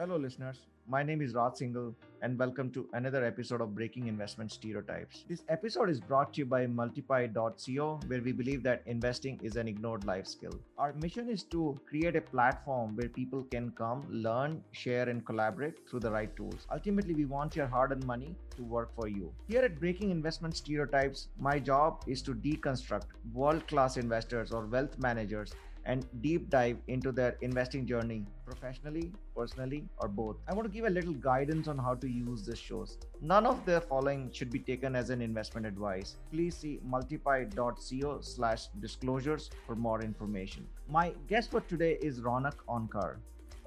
[0.00, 0.60] Hello, listeners.
[0.88, 5.26] My name is Raj Singhal, and welcome to another episode of Breaking Investment Stereotypes.
[5.28, 9.68] This episode is brought to you by Multiply.co, where we believe that investing is an
[9.68, 10.54] ignored life skill.
[10.78, 15.86] Our mission is to create a platform where people can come, learn, share, and collaborate
[15.86, 16.66] through the right tools.
[16.72, 19.30] Ultimately, we want your hard earned money to work for you.
[19.48, 24.98] Here at Breaking Investment Stereotypes, my job is to deconstruct world class investors or wealth
[24.98, 25.52] managers
[25.90, 30.36] and deep dive into their investing journey professionally, personally, or both.
[30.48, 32.98] I want to give a little guidance on how to use these shows.
[33.20, 36.16] None of the following should be taken as an investment advice.
[36.30, 40.66] Please see multiply.co slash disclosures for more information.
[40.88, 43.16] My guest for today is Raunak Onkar.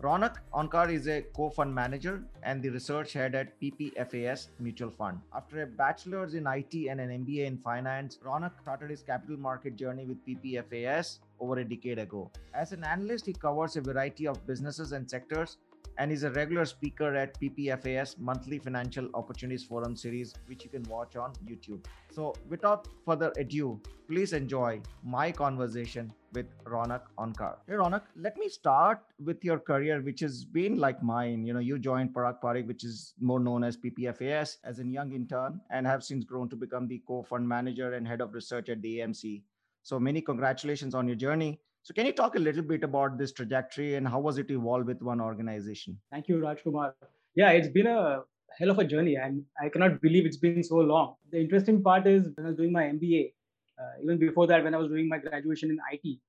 [0.04, 5.22] Raunak Onkar is a co-fund manager and the research head at PPFAS Mutual Fund.
[5.34, 9.78] After a bachelor's in IT and an MBA in finance, Raunak started his capital market
[9.78, 12.30] journey with PPFAS over a decade ago.
[12.54, 15.56] As an analyst, he covers a variety of businesses and sectors
[15.98, 20.84] and is a regular speaker at PPFAS monthly financial opportunities forum series, which you can
[20.84, 21.86] watch on YouTube.
[22.12, 27.58] So, without further ado, please enjoy my conversation with Raunak Onkar.
[27.68, 31.46] Hey, Raunak, let me start with your career, which has been like mine.
[31.46, 35.14] You know, you joined Parag Parikh, which is more known as PPFAS, as a young
[35.14, 38.82] intern, and have since grown to become the co-fund manager and head of research at
[38.82, 39.44] the AMC.
[39.84, 41.60] So, many congratulations on your journey.
[41.84, 44.88] So can you talk a little bit about this trajectory and how was it evolved
[44.88, 46.00] with one organization?
[46.12, 46.94] Thank you, Rajkumar.
[47.36, 48.22] Yeah, it's been a
[48.58, 51.16] hell of a journey and I cannot believe it's been so long.
[51.32, 53.34] The interesting part is when I was doing my MBA,
[53.78, 56.20] uh, even before that, when I was doing my graduation in IT,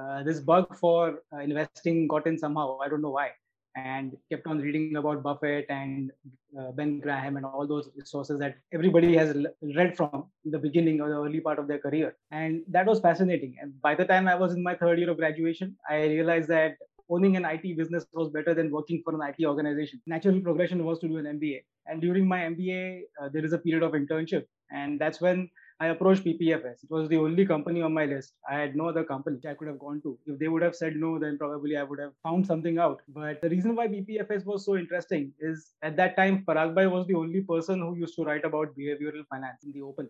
[0.00, 2.78] uh, this bug for uh, investing got in somehow.
[2.78, 3.32] I don't know why
[3.76, 6.10] and kept on reading about Buffett and
[6.58, 9.34] uh, Ben Graham and all those sources that everybody has
[9.74, 12.16] read from in the beginning or the early part of their career.
[12.30, 13.56] And that was fascinating.
[13.60, 16.76] And by the time I was in my third year of graduation, I realized that
[17.08, 20.00] owning an IT business was better than working for an IT organization.
[20.06, 21.62] Natural progression was to do an MBA.
[21.86, 24.44] And during my MBA, uh, there is a period of internship.
[24.70, 25.50] And that's when
[25.82, 26.84] I approached PPFAS.
[26.84, 28.34] It was the only company on my list.
[28.48, 30.16] I had no other company I could have gone to.
[30.26, 33.00] If they would have said no, then probably I would have found something out.
[33.08, 37.08] But the reason why PPFAS was so interesting is at that time, Parag Bhai was
[37.08, 40.08] the only person who used to write about behavioral finance in the open.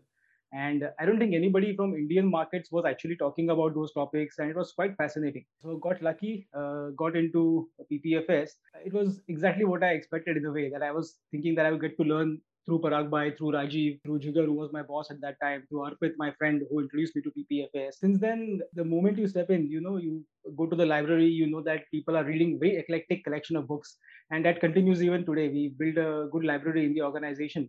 [0.52, 4.50] And I don't think anybody from Indian markets was actually talking about those topics, and
[4.50, 5.47] it was quite fascinating.
[5.62, 8.50] So got lucky, uh, got into PPFAS.
[8.84, 11.70] It was exactly what I expected in a way that I was thinking that I
[11.70, 15.10] would get to learn through Parag Bhai, through Rajiv, through Jigar, who was my boss
[15.10, 17.94] at that time, through Arpit, my friend who introduced me to PPFAS.
[17.94, 20.24] Since then, the moment you step in, you know, you
[20.56, 23.96] go to the library, you know that people are reading very eclectic collection of books.
[24.30, 25.48] And that continues even today.
[25.48, 27.68] We build a good library in the organization.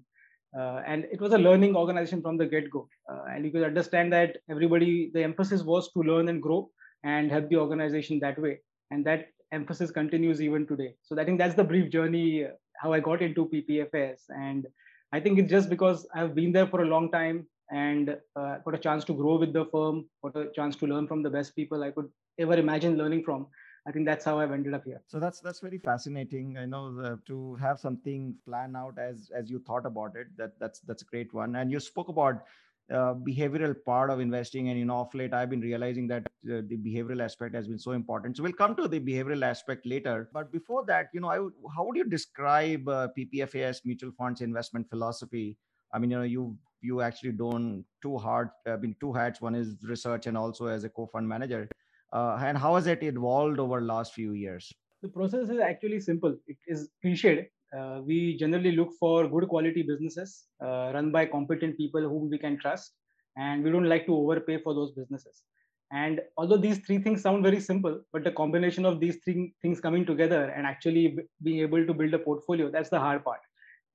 [0.57, 2.87] Uh, and it was a learning organization from the get-go.
[3.11, 6.69] Uh, and you could understand that everybody, the emphasis was to learn and grow
[7.03, 8.59] and help the organization that way.
[8.91, 10.93] And that emphasis continues even today.
[11.01, 12.45] So I think that's the brief journey
[12.83, 14.21] how I got into PPFAS.
[14.29, 14.67] And
[15.13, 18.73] I think it's just because I've been there for a long time and uh, got
[18.73, 21.55] a chance to grow with the firm, got a chance to learn from the best
[21.55, 22.09] people I could
[22.39, 23.45] ever imagine learning from.
[23.87, 25.01] I think that's how I've ended up here.
[25.07, 26.57] So that's that's very fascinating.
[26.57, 30.27] I know the, to have something planned out as as you thought about it.
[30.37, 31.57] That that's that's a great one.
[31.57, 32.45] And you spoke about
[32.93, 34.69] uh, behavioral part of investing.
[34.69, 37.79] And you know off late i've been realizing that uh, the behavioral aspect has been
[37.79, 38.37] so important.
[38.37, 40.29] So we'll come to the behavioral aspect later.
[40.33, 41.37] But before that you know I
[41.75, 45.57] how would you describe uh, ppfas mutual funds investment philosophy?
[45.93, 49.41] I mean you know you you actually don't two hard i mean two hats.
[49.41, 51.67] One is research and also as a co-fund manager.
[52.11, 54.71] Uh, and how has it evolved over last few years?
[55.01, 56.37] The process is actually simple.
[56.47, 57.47] It is cliched
[57.77, 62.37] uh, we generally look for good quality businesses uh, run by competent people whom we
[62.37, 62.93] can trust
[63.37, 65.43] and we don't like to overpay for those businesses.
[65.91, 69.79] And although these three things sound very simple but the combination of these three things
[69.79, 73.39] coming together and actually b- being able to build a portfolio that's the hard part.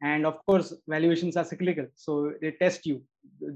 [0.03, 3.03] And of course valuations are cyclical so they test you.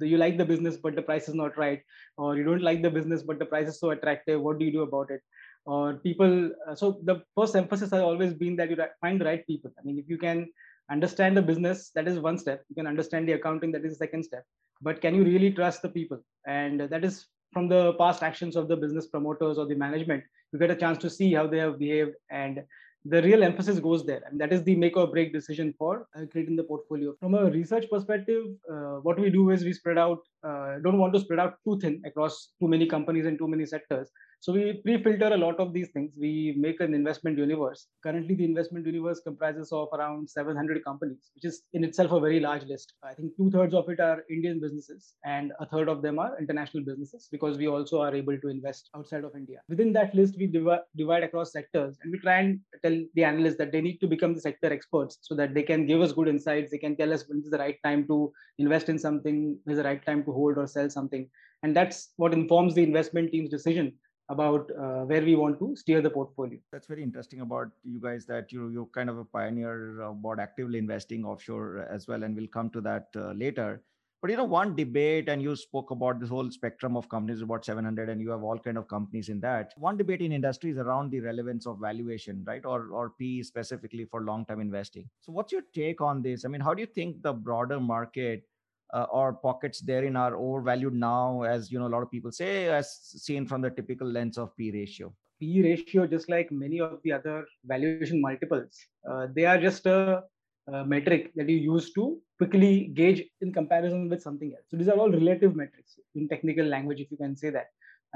[0.00, 1.80] You like the business but the price is not right
[2.16, 4.72] or you don't like the business but the price is so attractive what do you
[4.72, 5.20] do about it
[5.64, 9.46] or people uh, so the first emphasis has always been that you find the right
[9.46, 9.70] people.
[9.78, 10.48] I mean if you can
[10.90, 12.64] understand the business that is one step.
[12.68, 14.44] You can understand the accounting that is the second step.
[14.80, 16.18] But can you really trust the people?
[16.46, 20.58] And that is from the past actions of the business promoters or the management you
[20.58, 22.62] get a chance to see how they have behaved and
[23.04, 24.22] the real emphasis goes there.
[24.30, 27.14] And that is the make or break decision for uh, creating the portfolio.
[27.18, 31.12] From a research perspective uh, what we do is we spread out uh, don't want
[31.14, 34.08] to spread out too thin across too many companies and too many sectors
[34.44, 36.14] So we pre-filter a lot of these things.
[36.18, 37.86] We make an investment universe.
[38.02, 42.40] Currently, the investment universe comprises of around 700 companies, which is in itself a very
[42.40, 42.94] large list.
[43.04, 46.36] I think two thirds of it are Indian businesses, and a third of them are
[46.40, 49.60] international businesses because we also are able to invest outside of India.
[49.68, 53.58] Within that list, we div- divide across sectors, and we try and tell the analysts
[53.58, 56.26] that they need to become the sector experts so that they can give us good
[56.26, 56.72] insights.
[56.72, 59.78] They can tell us when is the right time to invest in something, when is
[59.80, 61.30] the right time to hold or sell something,
[61.62, 63.92] and that's what informs the investment team's decision
[64.32, 66.58] about uh, where we want to steer the portfolio.
[66.72, 70.78] That's very interesting about you guys that you you're kind of a pioneer about actively
[70.78, 73.82] investing offshore as well, and we'll come to that uh, later.
[74.22, 77.64] But you know, one debate, and you spoke about this whole spectrum of companies, about
[77.64, 79.72] 700, and you have all kind of companies in that.
[79.76, 84.04] One debate in industry is around the relevance of valuation, right, or or P specifically
[84.04, 85.10] for long-term investing.
[85.20, 86.44] So, what's your take on this?
[86.44, 88.44] I mean, how do you think the broader market
[88.92, 92.68] uh, or pockets therein are overvalued now, as you know, a lot of people say,
[92.68, 95.12] as seen from the typical lens of P ratio.
[95.40, 98.78] P ratio, just like many of the other valuation multiples,
[99.10, 100.22] uh, they are just a,
[100.68, 104.64] a, metric that you use to quickly gauge in comparison with something else.
[104.68, 107.66] So these are all relative metrics in technical language, if you can say that.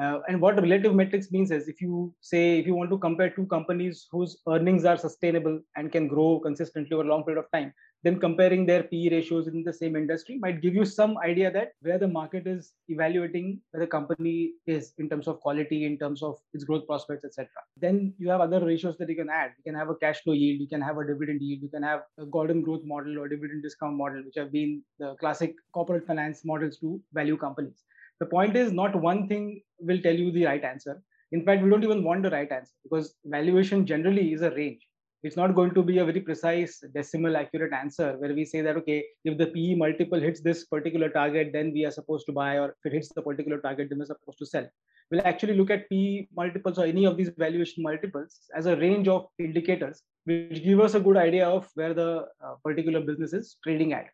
[0.00, 3.31] Uh, and what relative metrics means is if you say if you want to compare
[3.31, 7.50] two companies whose earnings are sustainable and can grow consistently over a long period of
[7.50, 7.72] time,
[8.06, 11.73] then comparing their PE ratios in the same industry might give you some idea that
[11.81, 16.23] where the market is evaluating where the company is in terms of quality, in terms
[16.23, 17.49] of its growth prospects, etc.
[17.76, 19.50] Then you have other ratios that you can add.
[19.58, 21.82] You can have a cash flow yield, you can have a dividend yield, you can
[21.82, 26.06] have a Gordon growth model or dividend discount model, which have been the classic corporate
[26.06, 27.82] finance models to value companies.
[28.20, 31.03] The point is not one thing will tell you the right answer.
[31.32, 34.87] In fact, we don't even want the right answer because valuation generally is a range
[35.26, 38.76] it's not going to be a very precise decimal accurate answer where we say that
[38.81, 42.52] okay if the pe multiple hits this particular target then we are supposed to buy
[42.62, 44.69] or if it hits the particular target then we're supposed to sell.
[45.11, 49.08] We'll actually look at p multiples or any of these valuation multiples as a range
[49.08, 53.56] of indicators which give us a good idea of where the uh, particular business is
[53.64, 54.06] trading at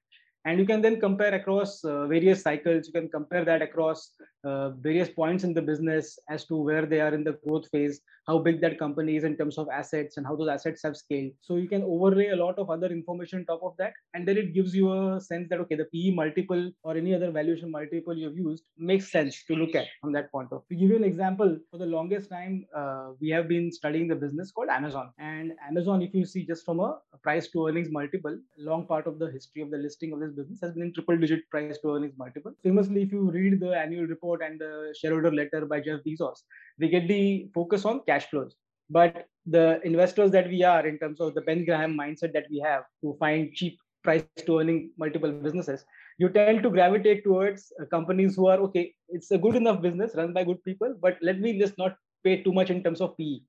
[0.44, 2.87] and you can then compare across uh, various cycles.
[2.87, 4.11] You can compare that across
[4.44, 8.00] uh, various points in the business as to where they are in the growth phase
[8.27, 11.33] how big that company is in terms of assets and how those assets have scaled.
[11.41, 14.37] So you can overlay a lot of other information on top of that and then
[14.37, 18.17] it gives you a sense that okay the pe multiple or any other valuation multiple
[18.17, 21.05] you've used makes sense to look at from that point of to give you an
[21.05, 25.11] example for the longest time uh, we have been studying the business called amazon.
[25.19, 29.19] And amazon if you see just from a price to earnings multiple long part of
[29.19, 31.94] the history of the listing of this business has been in triple digit price to
[31.94, 32.52] earnings multiple.
[32.62, 36.43] Famously, if you read the annual report and the shareholder letter by Jeff Bezos,
[36.79, 38.56] we get the focus on cash flows.
[38.90, 42.58] But the investors that we are, in terms of the Ben Graham mindset that we
[42.61, 45.84] have to find cheap price to earning multiple businesses,
[46.19, 50.12] you tend to gravitate towards uh, companies who are okay, it's a good enough business
[50.14, 53.17] run by good people, but let me just not pay too much in terms of
[53.17, 53.40] PE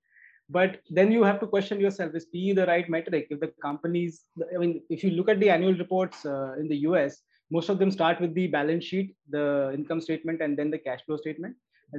[0.57, 3.27] but then you have to question yourself is PE the right metric?
[3.29, 4.23] If the companies,
[4.53, 7.21] I mean, if you look at the annual reports uh, in the US,
[7.51, 11.01] most of them start with the balance sheet, the income statement, and then the cash
[11.05, 11.55] flow statement.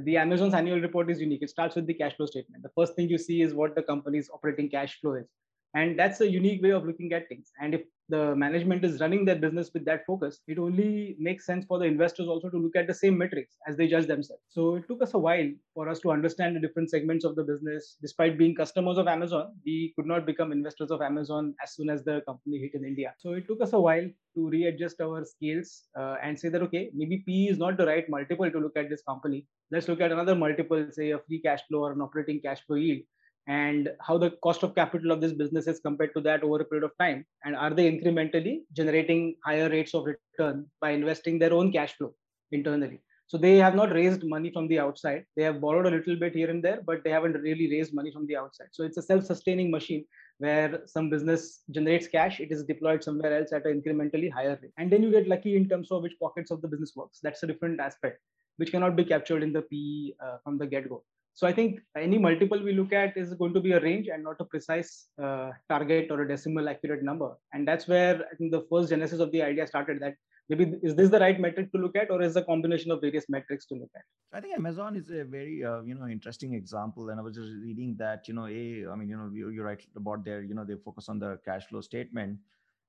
[0.09, 1.43] The Amazon's annual report is unique.
[1.43, 2.63] It starts with the cash flow statement.
[2.63, 5.27] The first thing you see is what the company's operating cash flow is
[5.75, 9.25] and that's a unique way of looking at things and if the management is running
[9.25, 12.75] their business with that focus it only makes sense for the investors also to look
[12.75, 14.41] at the same metrics as they judge themselves.
[14.49, 17.43] So it took us a while for us to understand the different segments of the
[17.43, 17.97] business.
[18.01, 22.03] Despite being customers of amazon we could not become investors of amazon as soon as
[22.03, 23.13] the company hit in india.
[23.17, 26.89] So it took us a while to readjust our scales uh, and say that okay
[26.93, 29.45] maybe p is not the right multiple to look at this company.
[29.71, 32.75] Let's look at another multiple say a free cash flow or an operating cash flow
[32.75, 33.01] yield
[33.47, 36.65] and how the cost of capital of this business is compared to that over a
[36.65, 41.53] period of time and are they incrementally generating higher rates of return by investing their
[41.53, 42.13] own cash flow
[42.51, 42.99] internally?
[43.27, 45.25] So they have not raised money from the outside.
[45.35, 48.11] They have borrowed a little bit here and there but they haven't really raised money
[48.11, 48.67] from the outside.
[48.71, 50.05] So it's a self-sustaining machine
[50.39, 54.71] where some business generates cash it is deployed somewhere else at an incrementally higher rate.
[54.77, 57.19] And then you get lucky in terms of which pockets of the business works.
[57.21, 58.19] That's a different aspect
[58.57, 61.03] which cannot be captured in the PE uh, from the get-go
[61.35, 64.23] so I think any multiple we look at is going to be a range and
[64.23, 67.29] not a precise uh, target or a decimal accurate number.
[67.51, 70.15] And that's where I think the first genesis of the idea started that
[70.47, 73.25] maybe is this the right metric to look at or is a combination of various
[73.27, 74.03] metrics to look at?
[74.31, 77.09] I think amazon is a very uh, you know interesting example.
[77.09, 79.77] And i was just reading that you know a i mean you know you, you're
[79.97, 82.39] about their you know they focus on the cash flow statement.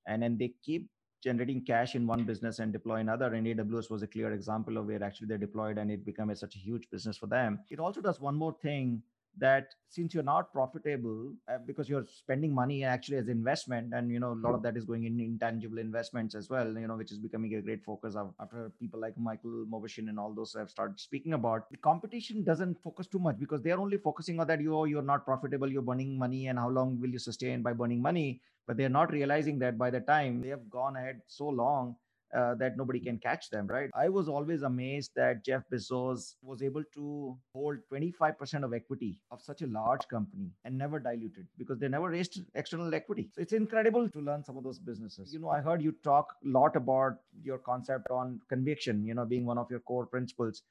[0.06, 0.88] And then they keep
[1.26, 3.34] generating cash in one business and deploy another.
[3.34, 6.36] And AWS was a clear example of where actually they deployed and it became a,
[6.36, 7.58] such a huge business for them.
[7.68, 9.02] It also does one more thing
[9.38, 14.18] that since you're not profitable uh, because you're spending money actually as investment and you
[14.18, 17.12] know a lot of that is going in intangible investments as well you know which
[17.12, 20.98] is becoming a great focus after people like michael Mauboussin and all those have started
[20.98, 24.86] speaking about the competition doesn't focus too much because they're only focusing on that you
[24.86, 28.40] you're not profitable you're burning money and how long will you sustain by burning money
[28.66, 31.96] but they're not realizing that by the time they have gone ahead so long
[32.34, 33.88] uh, that nobody can catch them, right?
[33.94, 39.40] I was always amazed that Jeff Bezos was able to hold 25% of equity of
[39.40, 43.30] such a large company and never diluted because they never raised external equity.
[43.32, 45.32] So it's incredible to learn some of those businesses.
[45.32, 49.24] You know, I heard you talk a lot about your concept on conviction, you know,
[49.24, 50.62] being one of your core principles.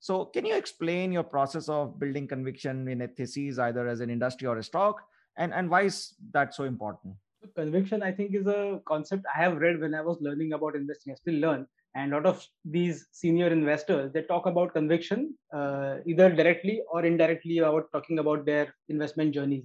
[0.00, 4.10] So, can you explain your process of building conviction in a thesis, either as an
[4.10, 5.00] industry or a stock,
[5.36, 7.14] and, and why is that so important?
[7.56, 11.12] Conviction i think is a concept i have read when i was learning about investing.
[11.12, 11.66] I still learn.
[11.96, 17.04] And a lot of these senior investors they talk about conviction uh, either directly or
[17.04, 19.64] indirectly about talking about their investment journeys.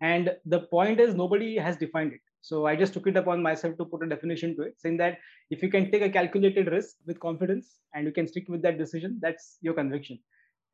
[0.00, 2.20] And the point is nobody has defined it.
[2.40, 5.18] So i just took it upon myself to put a definition to it saying that
[5.50, 8.78] if you can take a calculated risk with confidence and you can stick with that
[8.78, 10.18] decision that's your conviction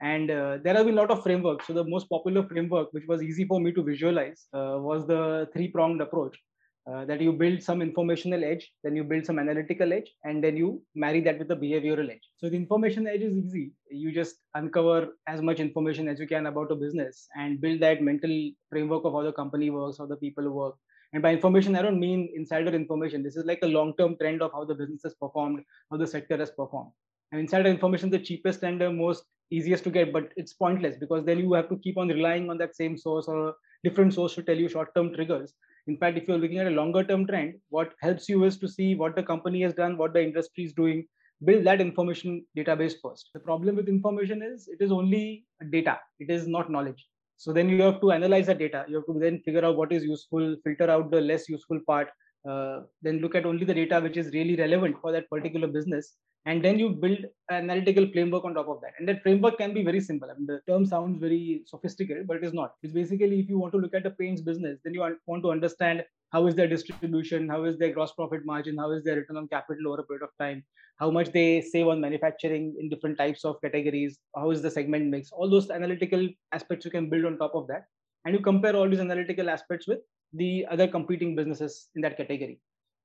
[0.02, 3.04] and uh, there have been a lot of frameworks so the most popular framework which
[3.06, 6.36] was easy for me to visualize uh, was the three pronged approach.
[6.90, 10.56] Uh, that you build some informational edge then you build some analytical edge and then
[10.56, 12.24] you marry that with the behavioral edge.
[12.38, 13.70] So the information edge is easy.
[13.88, 18.02] You just uncover as much information as you can about a business and build that
[18.02, 20.74] mental framework of how the company works how the people work.
[21.12, 23.22] And by information i don't mean insider information.
[23.22, 26.06] This is like a long term trend of how the business has performed how the
[26.08, 26.90] sector has performed.
[27.30, 29.22] And insider information the cheapest and the most
[29.56, 32.58] easiest to get but it's pointless because then you have to keep on relying on
[32.58, 33.54] that same source or
[33.84, 35.54] different source to tell you short term triggers.
[35.86, 38.68] In fact if you're looking at a longer term trend what helps you is to
[38.68, 41.04] see what the company has done what the industry is doing
[41.44, 43.30] build that information database first.
[43.34, 45.98] The problem with information is it is only data.
[46.20, 47.04] It is not knowledge.
[47.36, 48.84] So then you have to analyze the data.
[48.88, 52.08] You have to then figure out what is useful filter out the less useful part
[52.48, 56.14] uh, then look at only the data which is really relevant for that particular business
[56.46, 57.18] and then you build
[57.50, 58.92] an analytical framework on top of that.
[58.98, 60.28] And that framework can be very simple.
[60.30, 62.74] I mean the term sounds very sophisticated but it is not.
[62.82, 65.50] It's basically if you want to look at a paints business then you want to
[65.50, 69.36] understand how is their distribution how is their gross profit margin how is their return
[69.36, 70.64] on capital over a period of time
[70.98, 75.06] how much they save on manufacturing in different types of categories how is the segment
[75.06, 77.84] mix all those analytical aspects you can build on top of that.
[78.24, 79.98] And you compare all these analytical aspects with
[80.32, 82.60] the other competing businesses in that category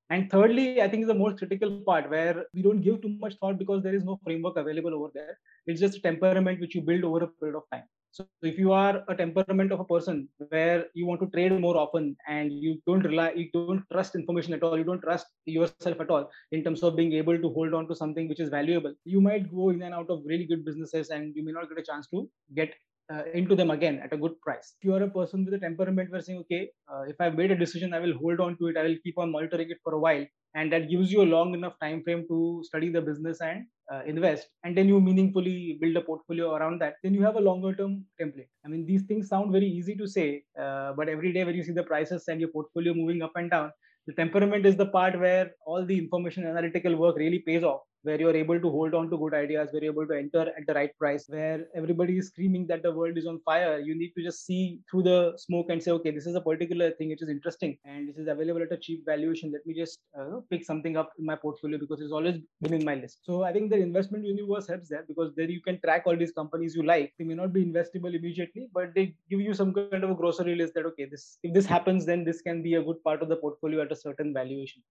[0.09, 3.35] and thirdly, I think is the most critical part where we don't give too much
[3.35, 5.37] thought because there is no framework available over there.
[5.65, 7.83] It's just temperament which you build over a period of time.
[8.11, 11.77] So if you are a temperament of a person where you want to trade more
[11.77, 15.99] often and you don't rely, you don't trust information at all, you don't trust yourself
[15.99, 18.93] at all in terms of being able to hold on to something which is valuable,
[19.03, 21.77] you might go in and out of really good businesses and you may not get
[21.77, 22.73] a chance to get
[23.13, 24.75] uh, into them again at a good price.
[24.79, 27.51] If you are a person with a temperament where saying, okay, uh, if I've made
[27.51, 28.77] a decision, I will hold on to it.
[28.77, 31.53] I will keep on monitoring it for a while, and that gives you a long
[31.53, 35.95] enough time frame to study the business and uh, invest, and then you meaningfully build
[35.95, 36.95] a portfolio around that.
[37.03, 38.49] Then you have a longer term template.
[38.65, 41.63] I mean, these things sound very easy to say, uh, but every day when you
[41.63, 43.71] see the prices and your portfolio moving up and down,
[44.07, 48.19] the temperament is the part where all the information analytical work really pays off where
[48.19, 50.73] you're able to hold on to good ideas, where you're able to enter at the
[50.73, 53.79] right price, where everybody is screaming that the world is on fire.
[53.79, 56.91] You need to just see through the smoke and say, okay, this is a particular
[56.91, 59.51] thing which is interesting and this is available at a cheap valuation.
[59.51, 62.85] Let me just uh, pick something up in my portfolio because it's always been in
[62.85, 63.19] my list.
[63.23, 66.31] So I think the investment universe helps there because there you can track all these
[66.31, 67.13] companies you like.
[67.17, 70.55] They may not be investable immediately, but they give you some kind of a grocery
[70.55, 73.29] list that okay, this if this happens, then this can be a good part of
[73.29, 74.81] the portfolio at a certain valuation.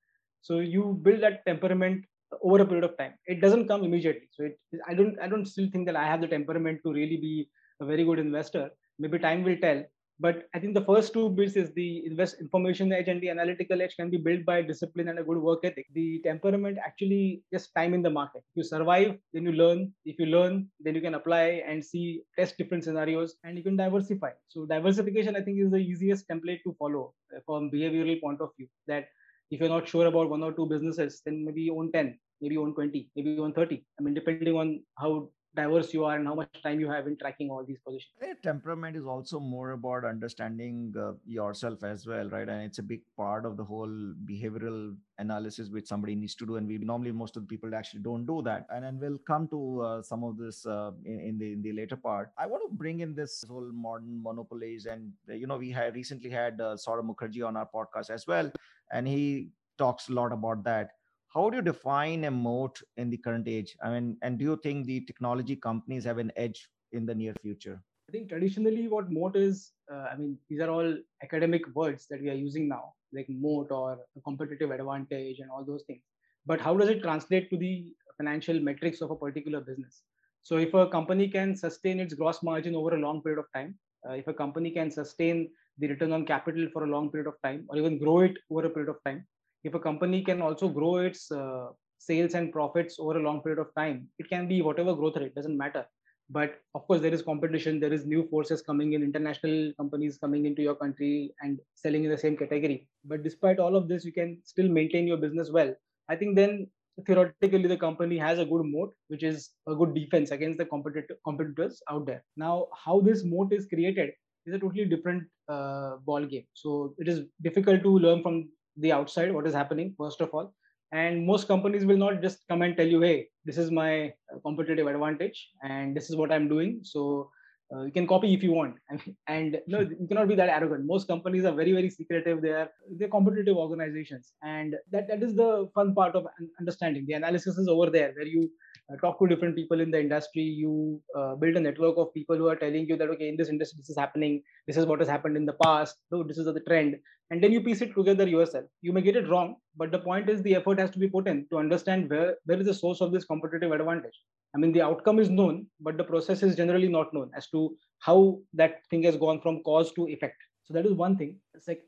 [0.43, 2.05] So you build that temperament
[2.43, 3.15] over a period of time.
[3.27, 4.29] It doesn't come immediately.
[4.33, 7.17] So it, i don't i don't still think that i have the temperament to really
[7.17, 7.49] be
[7.81, 8.71] a very good investor.
[8.99, 9.85] Maybe time will tell.
[10.19, 13.83] But i think the first two bits is the invest information edge and the analytical
[13.83, 15.87] edge can be built by discipline and a good work ethic.
[15.93, 18.43] The temperament actually just time in the market.
[18.51, 19.93] If you survive then you learn.
[20.05, 23.77] If you learn then you can apply and see test different scenarios and you can
[23.77, 24.33] diversify.
[24.49, 27.13] So diversification i think is the easiest template to follow
[27.45, 29.09] from behavioral point of view that
[29.51, 33.11] if you're not sure about one or two businesses, then maybe own 10, maybe 120,
[33.17, 33.85] maybe 130.
[33.99, 37.17] I mean, depending on how diverse you are and how much time you have in
[37.17, 38.13] tracking all these positions.
[38.43, 42.49] temperament is also more about understanding uh, yourself as well, right?
[42.49, 43.95] And it's a big part of the whole
[44.31, 46.57] behavioral analysis which somebody needs to do.
[46.57, 48.67] And we normally most of the people actually don't do that.
[48.71, 51.73] And then we'll come to uh, some of this uh, in, in, the in the
[51.73, 52.33] later part.
[52.39, 55.95] I want to bring in this whole modern monopolies, and uh, you know we had
[55.95, 58.53] recently had uh, Saurabh Mukherjea on our podcast as well,
[58.93, 60.96] and he talks a lot about that
[61.37, 64.57] how do you define a moat in the current age i mean and do you
[64.63, 67.79] think the technology companies have an edge in the near future
[68.09, 72.23] I think traditionally what moat is, uh, I mean, these are all academic words that
[72.23, 76.03] we are using now, like moat or competitive advantage and all those things.
[76.47, 80.03] But how does it translate to the financial metrics of a particular business?
[80.45, 83.75] So if a company can sustain its gross margin over a long period of time,
[84.09, 87.35] uh, if a company can sustain the return on capital for a long period of
[87.43, 89.27] time, or even grow it over a period of time,
[89.65, 93.59] if a company can also grow its uh, sales and profits over a long period
[93.59, 95.85] of time, it can be whatever growth rate, doesn't matter.
[96.29, 100.45] But of course there is competition there is new forces coming in international companies coming
[100.45, 102.89] into your country and selling in the same category.
[103.05, 105.73] But despite all of this you can still maintain your business well.
[106.09, 106.67] I think then
[107.07, 111.17] theoretically the company has a good moat which is a good defense against the competitor,
[111.25, 112.25] competitors out there.
[112.37, 114.11] Now how this moat is created
[114.47, 118.93] is a totally different uh, ball game so it is difficult to learn from the
[118.93, 120.55] outside what is happening first of all.
[120.93, 124.39] And most companies will not just come and tell you hey this is my uh,
[124.45, 126.81] competitive advantage and this is what i'm doing.
[126.83, 127.31] So
[127.75, 128.77] uh, you can copy if you want.
[129.29, 130.87] And no you cannot be that arrogant.
[130.87, 132.43] Most companies are very very secretive.
[132.43, 134.33] They are they're competitive organizations.
[134.43, 136.27] And that that is the fun part of
[136.61, 137.05] understanding.
[137.07, 138.51] The analysis is over there where you
[139.01, 140.43] talk to different people in the industry.
[140.43, 143.49] You uh, build a network of people who are telling you that okay in this
[143.49, 144.43] industry this is happening.
[144.67, 145.97] This is what has happened in the past.
[146.11, 146.97] So this is the trend.
[147.31, 148.65] And then you piece it together yourself.
[148.83, 151.27] You may get it wrong but the point is the effort has to be put
[151.27, 154.19] in to understand where where is the source of this competitive advantage.
[154.55, 157.77] I mean the outcome is known but the process is generally not known as to
[157.99, 160.37] how that thing has gone from cause to effect.
[160.63, 161.37] So that is one thing.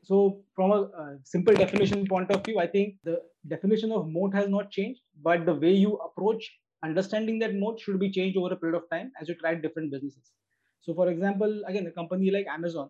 [0.03, 4.33] So from a, a simple definition point of view i think the definition of moat
[4.33, 6.49] has not changed but the way you approach
[6.83, 9.91] understanding that moat should be changed over a period of time as you try different
[9.91, 10.31] businesses.
[10.81, 12.89] So, for example, again, a company like Amazon,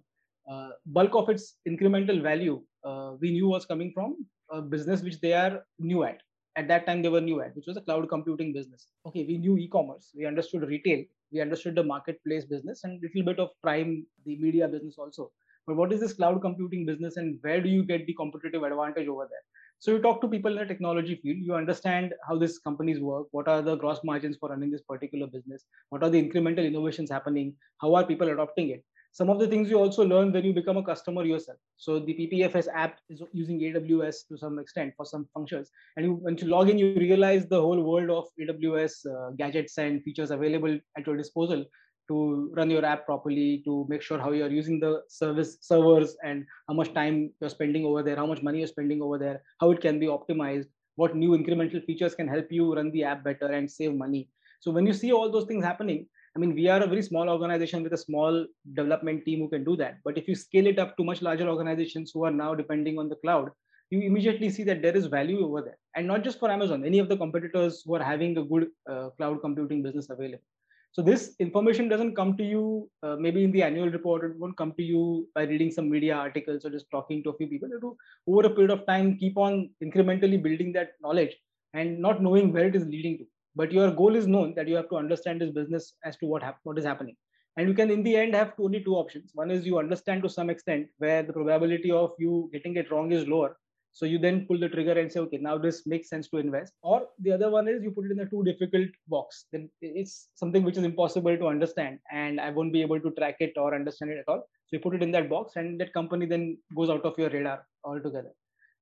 [0.50, 5.20] uh, bulk of its incremental value uh, we knew was coming from a business which
[5.22, 6.22] they are new at.
[6.56, 8.88] At that time, they were new at, which was a cloud computing business.
[9.06, 13.32] Okay, we knew e-commerce, we understood retail, we understood the marketplace business, and a little
[13.32, 15.32] bit of Prime, the media business also.
[15.68, 19.08] But what is this cloud computing business, and where do you get the competitive advantage
[19.08, 19.46] over there?
[19.82, 23.28] So you talk to people in the technology field, you understand how these companies work,
[23.32, 27.10] what are the gross margins for running this particular business, what are the incremental innovations
[27.10, 28.84] happening, how are people adopting it.
[29.14, 31.58] Some of the things you also learn when you become a customer yourself.
[31.78, 35.72] So the PPFAS app is using AWS to some extent for some functions.
[35.96, 39.78] And you, once you log in, you realize the whole world of AWS uh, gadgets
[39.78, 41.66] and features available at your disposal
[42.10, 46.46] to run your app properly to make sure how you're using the service servers and
[46.68, 49.72] how much time you're spending over there how much money you're spending over there how
[49.72, 50.68] it can be optimized
[51.00, 54.28] what new incremental features can help you run the app better and save money.
[54.60, 57.30] So when you see all those things happening i mean we are a very small
[57.34, 58.36] organization with a small
[58.80, 59.96] development team who can do that.
[60.04, 63.10] But if you scale it up to much larger organizations who are now depending on
[63.10, 63.50] the cloud
[63.90, 65.78] you immediately see that there is value over there.
[65.96, 69.10] And not just for amazon any of the competitors who are having a good uh,
[69.18, 70.44] cloud computing business available
[70.92, 74.24] so this information doesn't come to you uh, maybe in the annual report.
[74.24, 77.38] It won't come to you by reading some media articles or just talking to a
[77.38, 77.70] few people.
[77.70, 77.98] You
[78.28, 81.36] over a period of time keep on incrementally building that knowledge
[81.74, 83.26] and not knowing where it is leading to.
[83.56, 86.42] But your goal is known that you have to understand this business as to what
[86.42, 87.16] hap- what is happening.
[87.58, 89.32] And you can in the end have only two options.
[89.34, 93.12] One is you understand to some extent where the probability of you getting it wrong
[93.12, 93.58] is lower
[93.92, 96.74] so you then pull the trigger and say, okay, now this makes sense to invest.
[96.82, 99.46] Or the other one is you put it in a too difficult box.
[99.52, 103.38] Then it's something which is impossible to understand and I won't be able to track
[103.40, 104.40] it or understand it at all.
[104.68, 107.30] So you put it in that box and that company then goes out of your
[107.30, 108.32] radar altogether.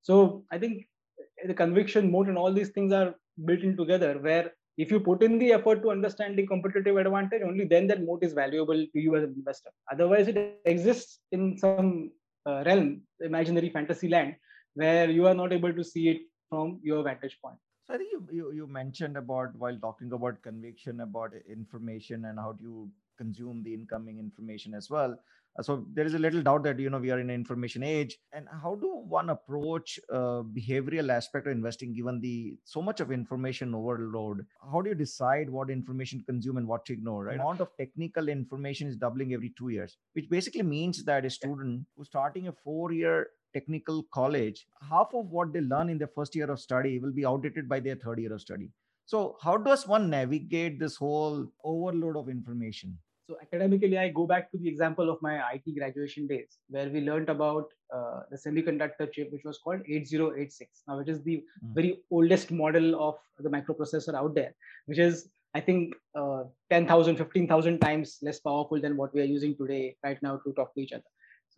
[0.01, 0.85] So I think
[1.45, 3.15] the conviction moat and all these things are
[3.45, 7.41] built in together where if you put in the effort to understand the competitive advantage,
[7.43, 9.71] only then that moat is valuable to you as an investor.
[9.91, 12.11] Otherwise, it exists in some
[12.45, 14.35] uh, realm, imaginary fantasy land,
[14.77, 17.57] where you are not able to see it from your vantage point.
[17.85, 22.37] So I think you, you, you mentioned about while talking about conviction about information and
[22.37, 25.17] how do you consume the incoming information as well.
[25.57, 27.81] Uh, so there is a little doubt that you know we are in an information
[27.81, 32.99] age, and how do one approach uh, behavioral aspect of investing given the so much
[32.99, 34.45] of information overload?
[34.71, 37.23] How do you decide what information to consume and what to ignore?
[37.25, 41.29] Right, amount of technical information is doubling every two years, which basically means that a
[41.29, 46.35] student who's starting a four-year technical college, half of what they learn in their first
[46.35, 48.69] year of study will be outdated by their third year of study.
[49.05, 52.97] So, how does one navigate this whole overload of information?
[53.29, 57.01] So, academically, I go back to the example of my IT graduation days, where we
[57.01, 60.83] learned about uh, the semiconductor chip, which was called 8086.
[60.87, 61.73] Now, it is the mm.
[61.73, 64.53] very oldest model of the microprocessor out there,
[64.85, 69.55] which is I think uh, 10,000, 15,000 times less powerful than what we are using
[69.55, 71.03] today right now to talk to each other.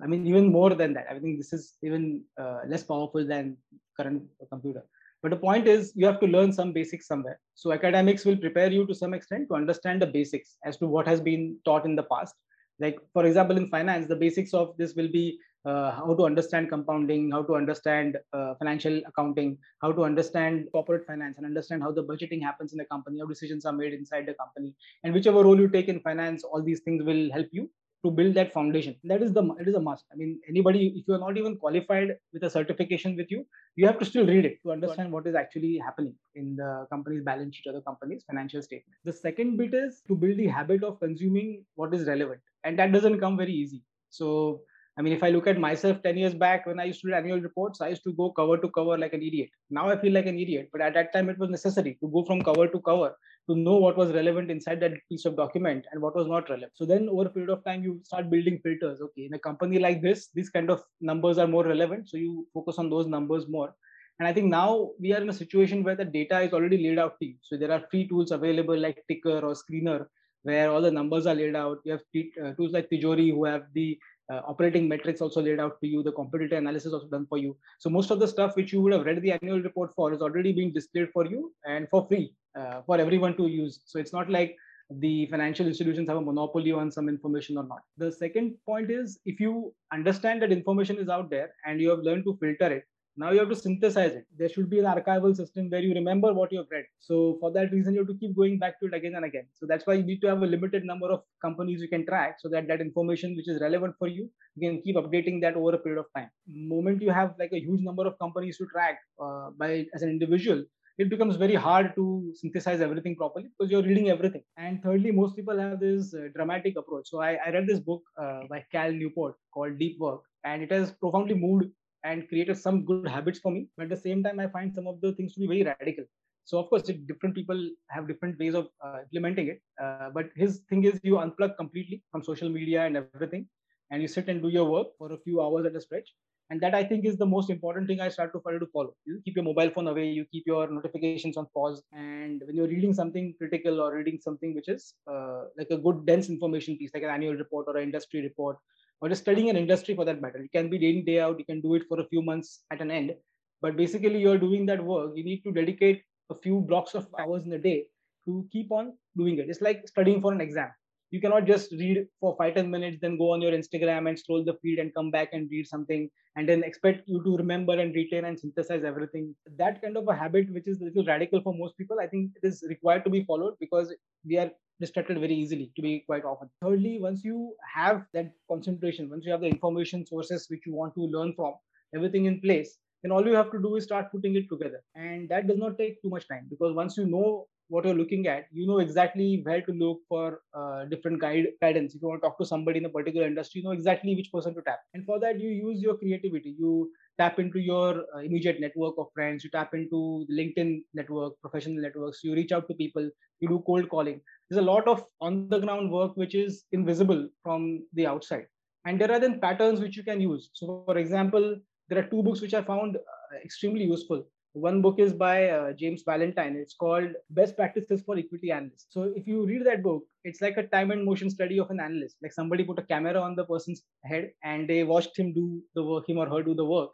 [0.01, 1.07] I mean, even more than that.
[1.09, 3.57] I think this is even uh, less powerful than
[3.97, 4.83] current computer.
[5.21, 7.39] But the point is, you have to learn some basics somewhere.
[7.55, 11.07] So academics will prepare you to some extent to understand the basics as to what
[11.07, 12.35] has been taught in the past.
[12.79, 16.69] like for example in finance the basics of this will be uh, how to understand
[16.69, 21.91] compounding how to understand uh, financial accounting how to understand corporate finance and understand how
[21.91, 25.43] the budgeting happens in a company how decisions are made inside the company and whichever
[25.43, 27.69] role you take in finance all these things will help you
[28.03, 28.95] to build that foundation.
[29.03, 30.05] That is the it is a must.
[30.13, 33.85] I mean anybody if you are not even qualified with a certification with you you
[33.87, 37.55] have to still read it to understand what is actually happening in the company's balance
[37.55, 38.95] sheet or the company's financial statement.
[39.03, 42.91] The second bit is to build the habit of consuming what is relevant and that
[42.91, 43.83] doesn't come very easy.
[44.09, 44.61] So
[44.97, 47.13] I mean, if I look at myself 10 years back when I used to do
[47.13, 49.49] annual reports, I used to go cover to cover like an idiot.
[49.69, 52.25] Now I feel like an idiot, but at that time it was necessary to go
[52.25, 53.15] from cover to cover
[53.49, 56.71] to know what was relevant inside that piece of document and what was not relevant.
[56.75, 59.01] So then over a period of time, you start building filters.
[59.01, 62.09] Okay, in a company like this, these kind of numbers are more relevant.
[62.09, 63.73] So you focus on those numbers more.
[64.19, 66.99] And I think now we are in a situation where the data is already laid
[66.99, 67.35] out to you.
[67.41, 70.05] So there are free tools available like Ticker or Screener,
[70.43, 71.79] where all the numbers are laid out.
[71.85, 72.01] You have
[72.43, 73.97] uh, tools like Tijori who have the
[74.31, 77.57] uh, operating metrics also laid out for you, the competitor analysis also done for you.
[77.79, 80.21] So most of the stuff which you would have read the annual report for is
[80.21, 83.81] already being displayed for you and for free uh, for everyone to use.
[83.85, 84.55] So it's not like
[84.89, 87.81] the financial institutions have a monopoly on some information or not.
[87.97, 91.99] The second point is if you understand that information is out there and you have
[91.99, 92.85] learned to filter it,
[93.17, 94.25] now you have to synthesize it.
[94.37, 96.85] There should be an archival system where you remember what you have read.
[96.99, 99.45] So for that reason, you have to keep going back to it again and again.
[99.55, 102.37] So that's why you need to have a limited number of companies you can track
[102.39, 105.75] so that that information which is relevant for you, you can keep updating that over
[105.75, 106.29] a period of time.
[106.47, 110.09] Moment you have like a huge number of companies to track uh, by as an
[110.09, 110.63] individual,
[110.99, 114.43] it becomes very hard to synthesize everything properly because you're reading everything.
[114.57, 117.09] And thirdly, most people have this uh, dramatic approach.
[117.09, 120.71] So I, I read this book uh, by Cal Newport called Deep Work, and it
[120.71, 121.65] has profoundly moved
[122.03, 123.67] and created some good habits for me.
[123.77, 126.05] But at the same time, I find some of the things to be very radical.
[126.45, 129.61] So of course, different people have different ways of uh, implementing it.
[129.81, 133.47] Uh, but his thing is you unplug completely from social media and everything,
[133.91, 136.09] and you sit and do your work for a few hours at a stretch.
[136.49, 138.95] And that I think is the most important thing I start to follow to follow.
[139.05, 142.67] You keep your mobile phone away, you keep your notifications on pause, and when you're
[142.67, 146.91] reading something critical or reading something which is uh, like a good dense information piece,
[146.93, 148.57] like an annual report or an industry report
[149.01, 150.39] or just studying an industry for that matter.
[150.39, 151.39] It can be day in, day out.
[151.39, 153.13] You can do it for a few months at an end.
[153.61, 155.11] But basically, you're doing that work.
[155.15, 157.87] You need to dedicate a few blocks of hours in a day
[158.25, 159.49] to keep on doing it.
[159.49, 160.69] It's like studying for an exam.
[161.11, 164.43] You cannot just read for five, 10 minutes, then go on your Instagram and scroll
[164.43, 167.95] the feed and come back and read something and then expect you to remember and
[167.95, 169.35] retain and synthesize everything.
[169.57, 172.31] That kind of a habit, which is a little radical for most people, I think
[172.41, 173.93] it is required to be followed because
[174.25, 179.09] we are distracted very easily to be quite often thirdly once you have that concentration
[179.09, 181.53] once you have the information sources which you want to learn from
[181.93, 185.27] everything in place then all you have to do is start putting it together and
[185.29, 188.47] that does not take too much time because once you know what you're looking at
[188.51, 191.95] you know exactly where to look for uh, different guide guidance.
[191.95, 194.31] If you want to talk to somebody in a particular industry you know exactly which
[194.31, 194.79] person to tap.
[194.93, 196.55] And for that you use your creativity.
[196.59, 199.43] You tap into your uh, immediate network of friends.
[199.43, 202.23] You tap into linkedin network professional networks.
[202.23, 203.09] You reach out to people.
[203.39, 204.21] You do cold calling.
[204.49, 208.47] There's a lot of on the ground work which is invisible from the outside.
[208.85, 210.49] And there are then patterns which you can use.
[210.53, 211.57] So for example
[211.89, 215.71] there are two books which i found uh, extremely useful one book is by uh,
[215.73, 220.03] james valentine it's called best practices for equity analysts so if you read that book
[220.23, 223.19] it's like a time and motion study of an analyst like somebody put a camera
[223.19, 226.55] on the person's head and they watched him do the work him or her do
[226.55, 226.91] the work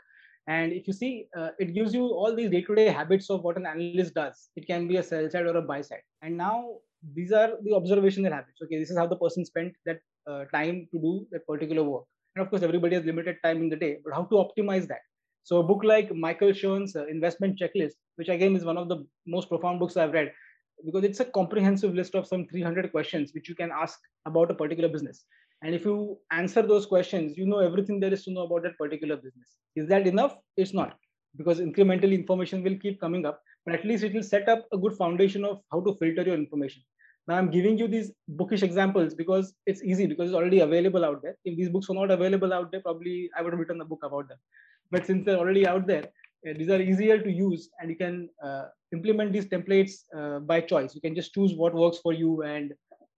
[0.48, 3.66] and if you see, uh, it gives you all these day-to-day habits of what an
[3.66, 4.50] analyst does.
[4.56, 6.04] It can be a sell side or a buy side.
[6.22, 6.76] And now
[7.16, 8.62] these are the observational habits.
[8.62, 12.04] Okay, this is how the person spent that uh, time to do that particular work.
[12.36, 15.00] And of course, everybody has limited time in the day, but how to optimize that?
[15.46, 19.06] So a book like Michael Shearn's uh, Investment Checklist, which again is one of the
[19.28, 20.32] most profound books I've read,
[20.84, 24.56] because it's a comprehensive list of some 300 questions which you can ask about a
[24.56, 25.26] particular business.
[25.62, 28.76] And if you answer those questions, you know everything there is to know about that
[28.80, 29.52] particular business.
[29.76, 30.36] Is that enough?
[30.58, 30.98] It's not,
[31.38, 34.80] because incremental information will keep coming up, but at least it will set up a
[34.80, 36.82] good foundation of how to filter your information.
[37.28, 41.22] Now I'm giving you these bookish examples because it's easy because it's already available out
[41.22, 41.38] there.
[41.46, 44.00] If these books were not available out there, probably I would have written a book
[44.02, 44.38] about them.
[44.92, 46.06] But since they're already out there,
[46.48, 50.62] uh, these are easier to use and you can uh, implement these templates uh, by
[50.62, 50.94] choice.
[50.96, 52.74] You can just choose what works for you and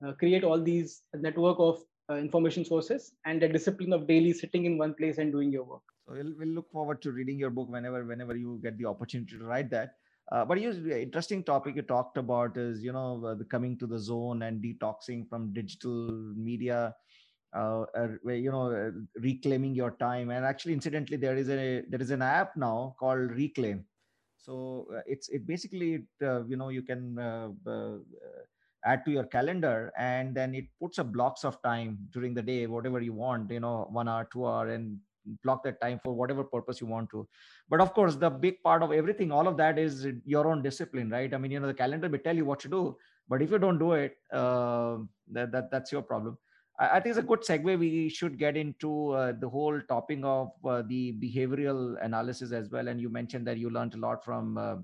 [0.05, 4.65] uh, create all these network of uh, information sources and the discipline of daily sitting
[4.65, 5.81] in one place and doing your work.
[6.07, 9.37] So we'll, we'll look forward to reading your book whenever whenever you get the opportunity
[9.37, 9.95] to write that.
[10.31, 13.99] Uh, but you interesting topic you talked about is you know the coming to the
[13.99, 16.93] zone and detoxing from digital media
[17.53, 20.29] uh, uh, you know uh, reclaiming your time.
[20.29, 23.85] And actually incidentally there is a there is an app now called reclaim.
[24.37, 27.17] So uh, it's it basically you know you can
[28.85, 32.67] add to your calendar and then it puts a blocks of time during the day
[32.67, 34.97] whatever you want you know one hour two hour and
[35.43, 37.27] block that time for whatever purpose you want to.
[37.69, 41.09] But of course the big part of everything all of that is your own discipline
[41.09, 41.33] right?
[41.33, 43.59] I mean you know the calendar will tell you what to do but if you
[43.59, 44.97] don't do it uh,
[45.31, 46.37] that, that that's your problem
[46.79, 50.51] I, think it's a good segue we should get into uh, the whole topic of
[50.63, 52.87] uh, the behavioral analysis as well.
[52.87, 54.75] And you mentioned that you learned a lot from uh,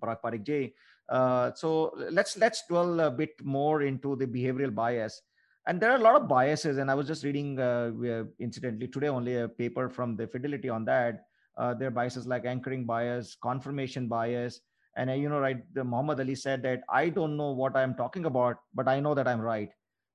[0.00, 0.74] Parag Parikh J.
[1.08, 5.22] Uh, so let's let's dwell a bit more into the behavioral bias.
[5.66, 6.78] And there are a lot of biases.
[6.78, 7.92] And i was just reading uh,
[8.40, 11.26] incidentally today only a paper from the fidelity on that.
[11.56, 14.60] Uh, there are biases like anchoring bias confirmation bias.
[14.96, 17.94] And uh, you know right the muhammad ali said that i don't know what i'm
[17.96, 19.70] talking about but i know that i'm right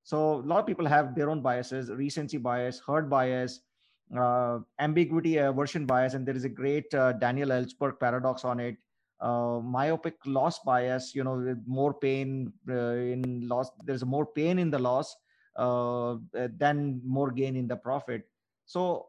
[0.10, 3.60] so a lot of people have their own biases recency bias herd bias
[4.18, 8.78] uh, ambiguity aversion bias and there is a great uh, daniel ellsberg paradox on it.
[9.22, 14.72] Uh, myopic loss bias you know more pain uh, in loss there's more pain in
[14.72, 15.16] the loss
[15.58, 16.16] uh,
[16.64, 18.24] then more gain in the profit.
[18.66, 19.08] So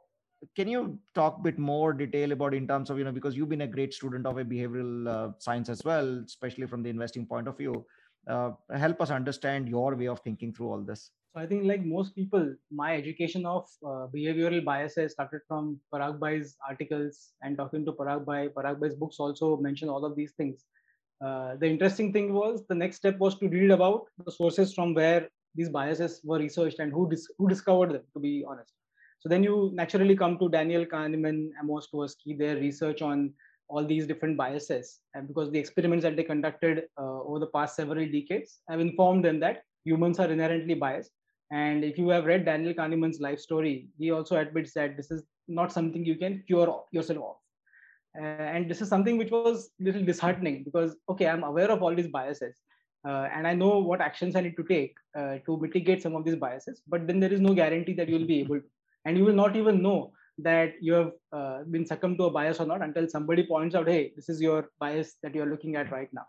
[0.57, 3.49] can you talk a bit more detail about in terms of you know because you've
[3.49, 7.25] been a great student of a behavioral uh, science as well especially from the investing
[7.25, 7.87] point of view
[8.29, 11.11] uh, help us understand your way of thinking through all this.
[11.33, 16.19] So i think like most people my education of uh, behavioral biases started from parag
[16.19, 18.49] bhai's articles and talking to parag bhai.
[18.49, 20.65] Parag bhai's books also mention all of these things.
[21.25, 24.95] Uh, the interesting thing was the next step was to read about the sources from
[24.95, 28.75] where these biases were researched and who dis- who discovered them to be honest.
[29.21, 33.33] So then you naturally come to daniel kahneman amos tversky their research on
[33.71, 37.77] all these different biases and because the experiments that they conducted uh, over the past
[37.77, 41.13] several decades have informed them that humans are inherently biased
[41.51, 45.23] and if you have read daniel kahneman's life story he also admits that this is
[45.49, 47.37] not something you can cure yourself of
[48.21, 51.83] uh, and this is something which was a little disheartening because okay i'm aware of
[51.83, 52.57] all these biases
[53.09, 56.25] uh, and I know what actions I need to take uh, to mitigate some of
[56.25, 56.83] these biases.
[56.87, 58.67] But then there is no guarantee that you will be able to,
[59.05, 62.61] and you will not even know that you have uh, been succumbed to a bias
[62.61, 65.77] or not until somebody points out, "Hey, this is your bias that you are looking
[65.77, 66.27] at right now."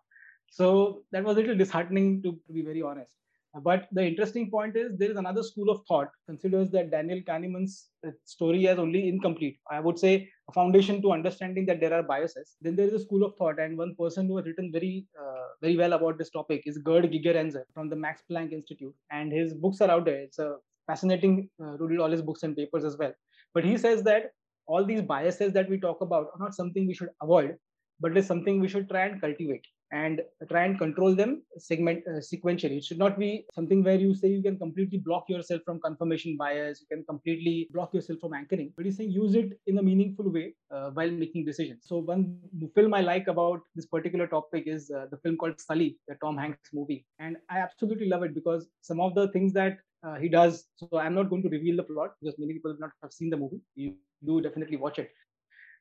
[0.50, 3.16] So that was a little disheartening, to, be very honest.
[3.64, 7.90] But the interesting point is there is another school of thought considers that Daniel Kahneman's
[8.08, 9.58] uh, story as only incomplete.
[9.70, 12.56] I would say a foundation to understanding that there are biases.
[12.62, 15.48] Then there is a school of thought, and one person who has written very uh,
[15.62, 19.54] very well about this topic is Gerd Gigerenzer from the Max Planck Institute, and his
[19.54, 20.22] books are out there.
[20.22, 20.56] It's a
[20.88, 23.14] fascinating uh, all his books and papers as well.
[23.54, 24.32] But he says that
[24.68, 27.56] all these biases that we talk about are not something we should avoid,
[28.00, 32.20] but it's something we should try and cultivate and try and control them segment uh,
[32.20, 32.78] sequentially.
[32.78, 36.38] It should not be something where you say you can completely block yourself from confirmation
[36.38, 39.84] bias you can completely block yourself from anchoring but he's saying use it in a
[39.84, 41.84] meaningful way uh, while making decisions.
[41.86, 42.40] So one
[42.76, 46.38] film i like about this particular topic is uh, the film called sully the tom
[46.38, 47.06] hanks movie.
[47.20, 50.90] And i absolutely love it because some of the things that uh, he does so
[50.98, 53.38] i'm not going to reveal the plot because many people have not have seen the
[53.38, 53.62] movie.
[53.76, 53.94] You
[54.26, 55.12] do definitely watch it.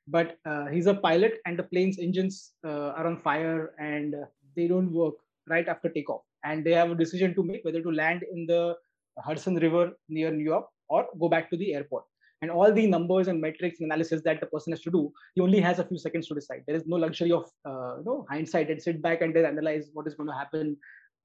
[0.08, 4.26] But uh, he's a pilot and the plane's engines uh, are on fire and uh,
[4.56, 5.14] they don't work
[5.48, 6.22] right after takeoff.
[6.44, 8.76] And they have a decision to make whether to land in the
[9.18, 12.04] hudson river near new york or go back to the airport.
[12.42, 15.60] And all the numbers and metrics analysis that the person has to do he only
[15.60, 16.64] has a few seconds to decide.
[16.66, 19.90] There is no luxury of uh, you know hindsight and sit back and then analyze
[19.92, 20.76] what is going to happen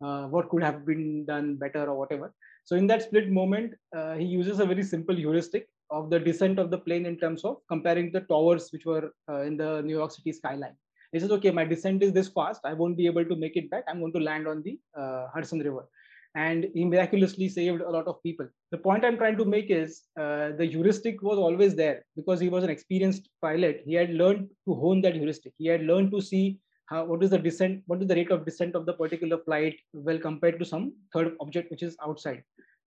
[0.04, 2.34] uh, what could have been done better or whatever
[2.65, 6.60] so in that split moment uh, he uses a very simple heuristic of the descent
[6.60, 9.97] of the plane in terms of comparing the towers which were uh, in the New
[9.97, 10.75] York City skyline.
[11.12, 12.62] He says, okay, my descent is this fast.
[12.65, 13.84] I won't be able to make it back.
[13.88, 15.88] I'm going to land on the uh, Hudson River.
[16.36, 18.49] And he miraculously saved a lot of people.
[18.71, 22.49] The point I'm trying to make is uh, the heuristic was always there because he
[22.49, 23.84] was an experienced pilot.
[23.86, 25.54] He had learned to hone that heuristic.
[25.58, 28.45] He had learned to see how, what is the descent, what is the rate of
[28.45, 32.43] descent of the particular flight well compared to some third object which is outside?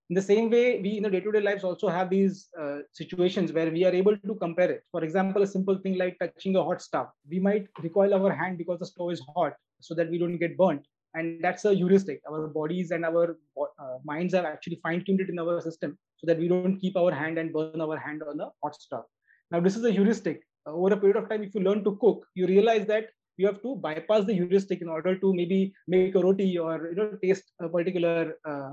[0.09, 3.69] In the same way we in the day-to-day lives also have these uh, situations where
[3.69, 4.83] we are able to compare it.
[4.91, 7.07] For example a simple thing like touching a hot stove.
[7.29, 10.57] We might recoil our hand because the stove is hot so that we don't get
[10.57, 10.81] burnt.
[11.13, 12.21] And that's a heuristic.
[12.29, 16.39] Our bodies and our uh, minds have actually fine-tuned it in our system so that
[16.39, 19.05] we don't keep our hand and burn our hand on the hot stove.
[19.51, 20.41] Now this is a heuristic.
[20.67, 23.09] Uh, over a period of time if you learn to cook you realize that
[23.39, 26.95] you have to bypass the heuristic in order to maybe make a roti or you
[26.95, 28.71] know taste a particular uh,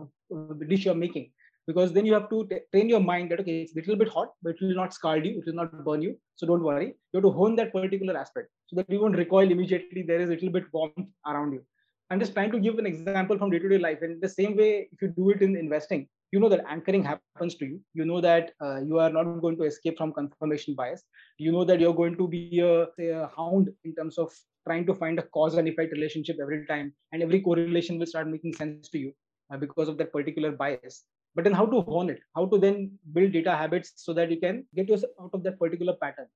[0.68, 1.30] dish you're making.
[1.68, 4.08] Because then you have to t- train your mind that okay it's a little bit
[4.08, 6.86] hot but it will not scald you it will not burn you so don't worry.
[7.12, 10.28] You have to hone that particular aspect so that you won't recoil immediately there is
[10.28, 11.64] a little bit warmth around you.
[12.10, 14.02] I'm just trying to give an example from day-to-day life.
[14.02, 17.54] In the same way if you do it in investing you know that anchoring happens
[17.56, 17.80] to you.
[17.94, 21.02] You know that uh, you are not going to escape from confirmation bias.
[21.38, 24.32] You know that you're going to be a, say, a hound in terms of
[24.66, 28.26] trying to find a cause and effect relationship every time and every correlation will start
[28.28, 29.12] making sense to you
[29.52, 31.04] uh, because of that particular bias.
[31.36, 32.20] But then how to hone it?
[32.34, 35.58] How to then build data habits so that you can get yourself out of that
[35.58, 36.26] particular pattern?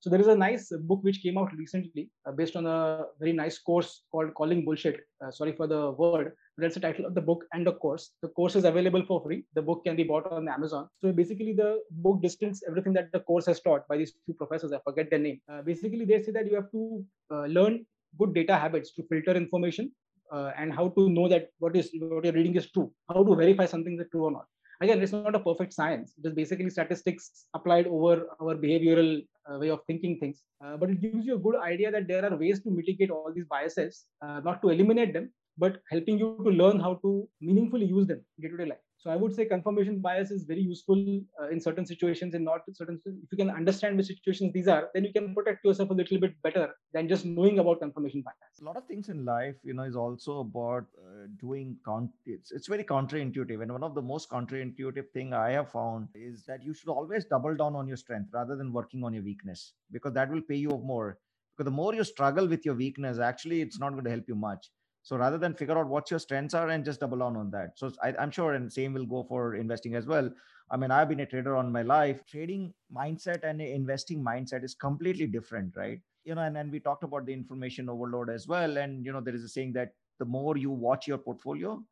[0.00, 3.32] So there is a nice book which came out recently uh, based on a very
[3.32, 7.20] nice course called calling bullshit uh, sorry for the word that's the title of the
[7.20, 8.10] book and the course.
[8.22, 9.44] The course is available for free.
[9.54, 10.88] The book can be bought on amazon.
[11.00, 14.72] So basically the book distills everything that the course has taught by these two professors.
[14.72, 15.40] I forget their name.
[15.50, 17.86] Uh, basically they say that you have to uh, learn
[18.18, 19.92] good data habits to filter information
[20.32, 23.34] uh, and how to know that what is what you're reading is true how to
[23.36, 24.46] verify something is true or not.
[24.80, 26.14] Again it's not a perfect science.
[26.18, 30.42] It is basically statistics applied over our behavioral uh, way of thinking things.
[30.64, 33.32] Uh, but it gives you a good idea that there are ways to mitigate all
[33.34, 37.86] these biases uh, not to eliminate them but helping you to learn how to meaningfully
[37.86, 41.20] use them day to day life so I would say confirmation bias is very useful
[41.40, 43.00] uh, in certain situations and not certain.
[43.06, 46.18] If you can understand the situations these are, then you can protect yourself a little
[46.18, 48.60] bit better than just knowing about confirmation bias.
[48.60, 51.76] A lot of things in life, you know, is also about uh, doing.
[51.84, 56.08] Con- it's it's very counterintuitive, and one of the most counterintuitive thing I have found
[56.16, 59.22] is that you should always double down on your strength rather than working on your
[59.22, 61.18] weakness because that will pay you more.
[61.56, 64.34] Because the more you struggle with your weakness, actually, it's not going to help you
[64.34, 64.70] much
[65.02, 67.78] so rather than figure out what your strengths are and just double down on that.
[67.78, 70.30] So I, am sure, and same will go for investing as well.
[70.70, 72.24] I mean, I've been a trader on my life.
[72.26, 76.00] Trading mindset and investing mindset is completely different, right?
[76.24, 78.76] You know, and then we talked about the information overload as well.
[78.76, 81.82] And you know, there is a saying that the more you watch your portfolio,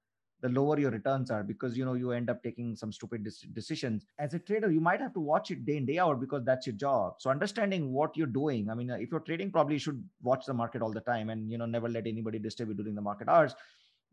[0.42, 4.04] the lower your returns are because you know you end up taking some stupid decisions.
[4.18, 6.66] As a trader you might have to watch it day in day out because that's
[6.66, 7.14] your job.
[7.18, 10.44] So understanding what you're doing i mean uh, if you're trading probably you should watch
[10.46, 13.00] the market all the time and you know never let anybody disturb you during the
[13.00, 13.54] market hours.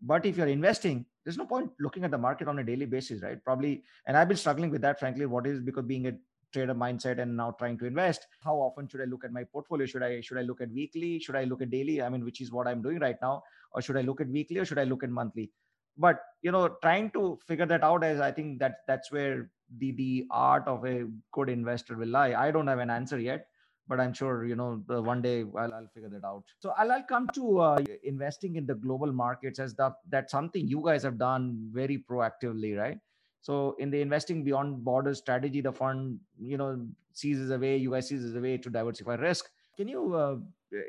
[0.02, 3.22] But if you're investing there's no point looking at the market on a daily basis
[3.22, 3.44] right?
[3.44, 6.14] Probably and i've been struggling with that frankly what is because being a
[6.54, 9.86] trader mindset and now trying to invest how often should i look at my portfolio?
[9.86, 11.20] Should i should i look at weekly?
[11.20, 12.02] Should i look at daily?
[12.02, 14.60] I mean which is what i'm doing right now or should i look at weekly
[14.60, 15.52] or should i look at monthly
[15.98, 19.92] but you know trying to figure that out as i think that that's where the
[19.94, 22.34] the art of a good investor will lie.
[22.34, 23.48] I don't have an answer yet
[23.88, 26.44] but i'm sure you know the one day I'll, I'll figure that out.
[26.60, 30.68] So i'll, I'll come to uh, investing in the global markets as that that's something
[30.68, 33.00] you guys have done very proactively right?
[33.42, 37.92] So in the investing beyond borders strategy the fund you know seizes a way you
[37.92, 40.36] guys seizes a way to diversify risk can you uh,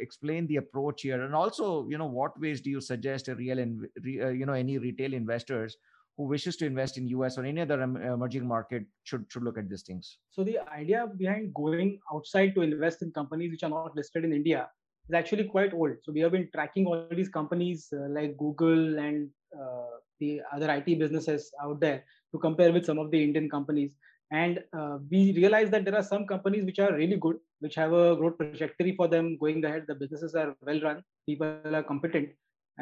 [0.01, 3.59] explain the approach here, and also, you know, what ways do you suggest a real,
[3.59, 3.87] and
[4.21, 5.77] uh, you know, any retail investors
[6.17, 9.69] who wishes to invest in US or any other emerging market should should look at
[9.69, 10.19] these things?
[10.31, 14.33] So the idea behind going outside to invest in companies which are not listed in
[14.33, 14.69] India
[15.09, 15.97] is actually quite old.
[16.03, 20.71] So we have been tracking all these companies uh, like Google and uh, the other
[20.71, 23.93] IT businesses out there to compare with some of the Indian companies.
[24.31, 27.93] And uh, we realize that there are some companies which are really good, which have
[27.93, 29.85] a growth trajectory for them going ahead.
[29.87, 32.31] The businesses are well run, people are competent,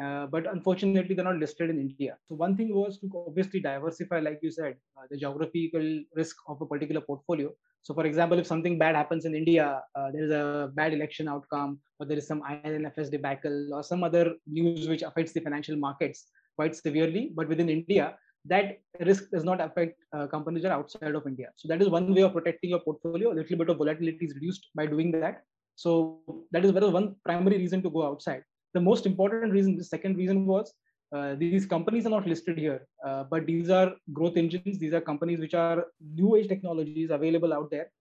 [0.01, 2.17] uh, but unfortunately they're not listed in India.
[2.27, 6.61] So one thing was to obviously diversify, like you said, uh, the geographical risk of
[6.61, 7.51] a particular portfolio.
[7.83, 11.27] So, for example, if something bad happens in India, uh, there is a bad election
[11.27, 15.75] outcome, or there is some IL&FS debacle, or some other news which affects the financial
[15.75, 17.31] markets quite severely.
[17.35, 21.49] But within India, that risk does not affect uh, companies that are outside of India.
[21.55, 23.31] So that is one way of protecting your portfolio.
[23.31, 25.43] A little bit of volatility is reduced by doing that.
[25.75, 26.19] So
[26.51, 28.43] that is one primary reason to go outside.
[28.73, 30.73] The most important reason, the second reason was
[31.15, 34.79] uh, these companies are not listed here, uh, but these are growth engines.
[34.79, 37.91] These are companies which are new age technologies available out there.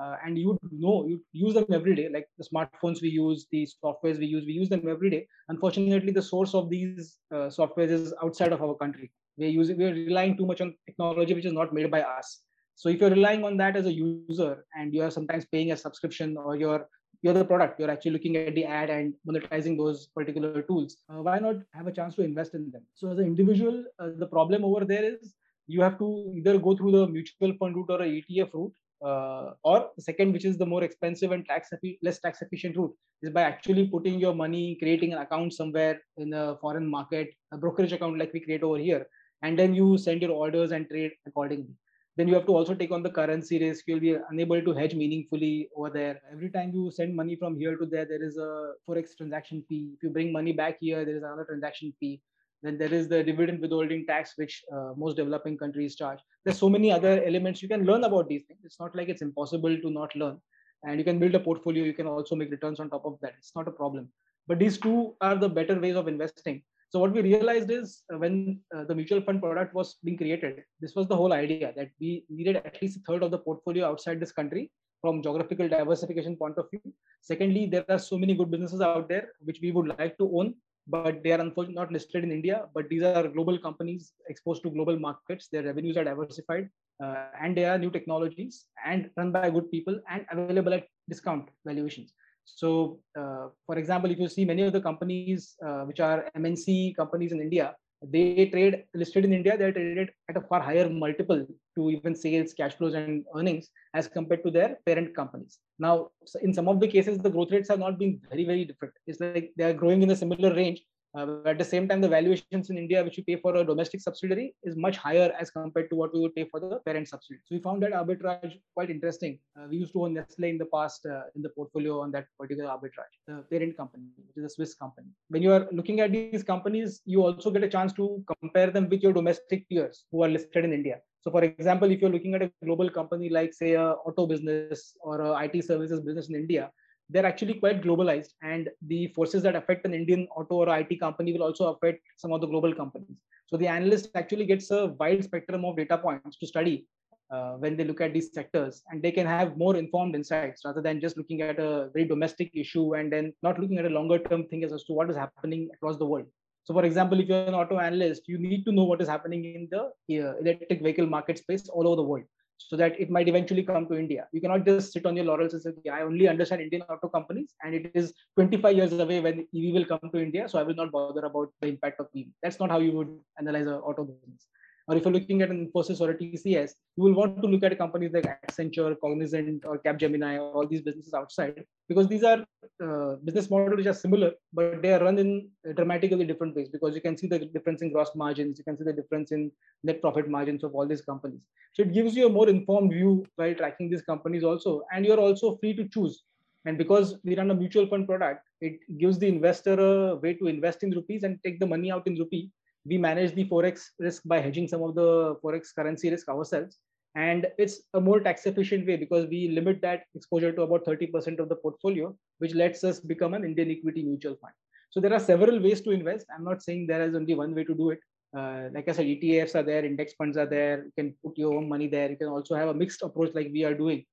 [0.00, 3.68] Uh, and you know you use them every day like the smartphones we use the
[3.84, 7.90] softwares we use we use them every day unfortunately the source of these uh, softwares
[7.90, 9.10] is outside of our country
[9.40, 12.40] we're using we're relying too much on technology which is not made by us.
[12.74, 16.36] So if you're relying on that as a user and you're sometimes paying a subscription
[16.36, 16.86] or you're
[17.22, 21.20] you're the product you're actually looking at the ad and monetizing those particular tools uh,
[21.26, 22.82] why not have a chance to invest in them?
[22.94, 25.34] So as an individual uh, the problem over there is
[25.66, 28.74] you have to either go through the mutual fund route or a etf route
[29.08, 31.70] uh, or the second which is the more expensive and tax
[32.02, 36.32] less tax efficient route is by actually putting your money creating an account somewhere in
[36.32, 39.06] a foreign market a brokerage account like we create over here
[39.42, 41.74] and then you send your orders and trade accordingly.
[42.16, 43.84] Then you have to also take on the currency risk.
[43.86, 46.20] You'll be unable to hedge meaningfully over there.
[46.32, 49.92] Every time you send money from here to there there is a forex transaction fee.
[49.96, 52.20] If you bring money back here there is another transaction fee.
[52.62, 56.18] Then there is the dividend withholding tax which uh, most developing countries charge.
[56.44, 57.62] There's so many other elements.
[57.62, 58.60] You can learn about these things.
[58.64, 60.38] It's not like it's impossible to not learn.
[60.82, 61.84] And you can build a portfolio.
[61.84, 63.34] You can also make returns on top of that.
[63.38, 64.10] It's not a problem.
[64.46, 68.18] But these two are the better ways of investing So what we realized is uh,
[68.18, 71.90] when uh, the mutual fund product was being created, this was the whole idea that
[72.00, 76.36] we needed at least a third of the portfolio outside this country from geographical diversification
[76.36, 76.92] point of view.
[77.20, 80.54] Secondly, there are so many good businesses out there which we would like to own,
[80.88, 82.66] but they are unfortunately not listed in India.
[82.74, 85.46] But these are global companies exposed to global markets.
[85.46, 86.68] Their revenues are diversified,
[87.00, 91.50] uh, and they are new technologies and run by good people and available at discount
[91.64, 92.14] valuations.
[92.56, 96.96] So, uh, for example, if you see many of the companies uh, which are MNC
[96.96, 101.46] companies in India, they trade listed in India, they're traded at a far higher multiple
[101.76, 105.58] to even sales, cash flows, and earnings as compared to their parent companies.
[105.78, 106.08] Now,
[106.42, 108.94] in some of the cases, the growth rates have not been very, very different.
[109.06, 110.80] It's like they are growing in a similar range,
[111.14, 114.00] uh, at the same time, the valuations in India, which we pay for a domestic
[114.00, 117.42] subsidiary, is much higher as compared to what we would pay for the parent subsidiary.
[117.46, 119.38] So we found that arbitrage quite interesting.
[119.58, 122.26] Uh, we used to own Nestle in the past uh, in the portfolio on that
[122.38, 125.08] particular arbitrage, the parent company, which is a Swiss company.
[125.28, 128.88] When you are looking at these companies, you also get a chance to compare them
[128.88, 131.00] with your domestic peers who are listed in India.
[131.22, 134.94] So, for example, if you're looking at a global company like, say, a auto business
[135.00, 136.70] or a IT services business in India,
[137.12, 141.32] they're actually quite globalized and the forces that affect an indian auto or it company
[141.32, 143.16] will also affect some of the global companies.
[143.46, 146.86] So the analyst actually gets a wide spectrum of data points to study
[147.30, 150.80] uh, when they look at these sectors and they can have more informed insights rather
[150.80, 154.18] than just looking at a very domestic issue and then not looking at a longer
[154.18, 156.26] term thing as to what is happening across the world.
[156.64, 159.44] So for example if you're an auto analyst you need to know what is happening
[159.44, 159.82] in the
[160.20, 162.24] uh, electric vehicle market space all over the world
[162.68, 164.26] so that it might eventually come to India.
[164.32, 167.54] You cannot just sit on your laurels and say, I only understand Indian auto companies
[167.64, 170.48] and it is 25 years away when EV will come to India.
[170.48, 172.26] So I will not bother about the impact of EV.
[172.42, 174.46] That's not how you would analyze an auto business.
[174.90, 177.62] Or if you're looking at an Infosys or a TCS, you will want to look
[177.62, 182.44] at companies like Accenture, Cognizant, or Capgemini, or all these businesses outside, because these are
[182.82, 186.68] uh, business models which are similar, but they are run in dramatically different ways.
[186.68, 189.52] Because you can see the difference in gross margins, you can see the difference in
[189.84, 191.42] net profit margins of all these companies.
[191.74, 195.20] So it gives you a more informed view while tracking these companies also, and you're
[195.20, 196.24] also free to choose.
[196.64, 200.48] And because we run a mutual fund product, it gives the investor a way to
[200.48, 202.50] invest in rupees and take the money out in rupee
[202.84, 206.78] we manage the forex risk by hedging some of the forex currency risk ourselves.
[207.14, 211.40] And it's a more tax efficient way because we limit that exposure to about 30%
[211.40, 214.54] of the portfolio which lets us become an indian equity mutual fund.
[214.90, 216.26] So there are several ways to invest.
[216.34, 218.00] I'm not saying there is only one way to do it.
[218.36, 220.84] Uh, like i said etfs are there index funds are there.
[220.84, 222.10] You can put your own money there.
[222.10, 224.04] You can also have a mixed approach like we are doing.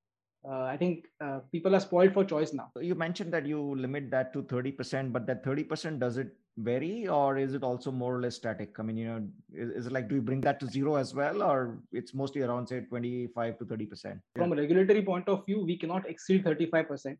[0.48, 2.72] Uh, I think uh, people are spoiled for choice now.
[2.80, 7.38] You mentioned that you limit that to 30%, but that 30% does it vary or
[7.38, 8.80] is it also more or less static?
[8.80, 11.14] I mean, you know, is, is, it like, do you bring that to zero as
[11.14, 14.20] well, or it's mostly around, say, 25 to 30%?
[14.36, 17.18] From a regulatory point of view, we cannot exceed 35%.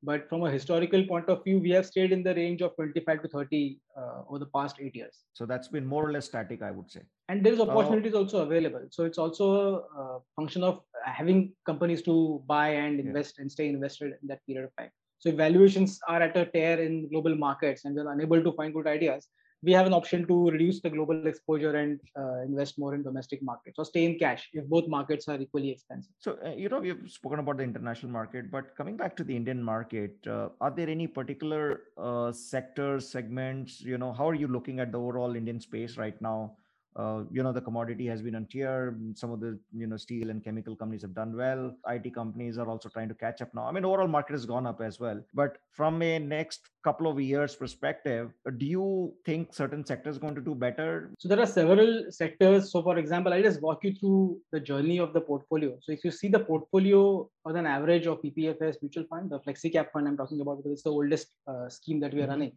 [0.00, 3.22] But from a historical point of view, we have stayed in the range of 25
[3.22, 5.24] to 30 uh, over the past eight years.
[5.32, 7.00] So that's been more or less static, I would say.
[7.28, 8.86] And there's opportunities uh, also available.
[8.90, 13.42] So it's also a function of having companies to buy and invest yeah.
[13.42, 14.90] and stay invested in that period of time.
[15.18, 18.72] So if valuations are at a tear in global markets and we're unable to find
[18.72, 19.28] good ideas,
[19.62, 23.42] we have an option to reduce the global exposure and uh, invest more in domestic
[23.42, 26.12] markets or stay in cash if both markets are equally expensive.
[26.20, 29.34] So, uh, you know, we've spoken about the international market, but coming back to the
[29.34, 34.46] Indian market, uh, are there any particular uh, sectors, segments, you know, how are you
[34.46, 36.52] looking at the overall Indian space right now?
[36.98, 40.30] Uh, you know the commodity has been on tier some of the you know steel
[40.30, 41.72] and chemical companies have done well.
[41.88, 43.66] It companies are also trying to catch up now.
[43.66, 45.22] I mean overall market has gone up as well.
[45.32, 50.40] But from a next couple of years perspective do you think certain sectors going to
[50.40, 51.12] do better?
[51.18, 52.72] So there are several sectors.
[52.72, 55.78] So for example i'll just walk you through the journey of the portfolio.
[55.80, 59.72] So if you see the portfolio on an average of PPFAS mutual fund the flexi
[59.72, 62.32] cap fund i'm talking about because it's the oldest uh, scheme that we are mm-hmm.
[62.32, 62.52] running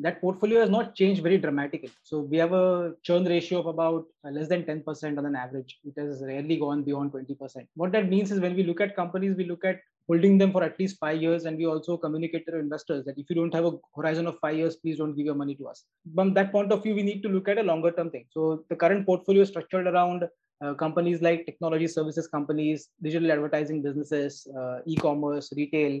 [0.00, 1.90] that portfolio has not changed very dramatically.
[2.02, 5.78] So we have a churn ratio of about uh, less than 10% on an average.
[5.84, 7.66] It has rarely gone beyond 20%.
[7.74, 10.62] What that means is when we look at companies, we look at holding them for
[10.62, 11.44] at least five years.
[11.44, 14.56] And we also communicate to investors that if you don't have a horizon of five
[14.56, 15.84] years, please don't give your money to us.
[16.14, 18.26] From that point of view, we need to look at a longer term thing.
[18.30, 20.24] So the current portfolio is structured around
[20.60, 26.00] uh, companies like technology services companies, digital advertising businesses, uh, e-commerce, retail,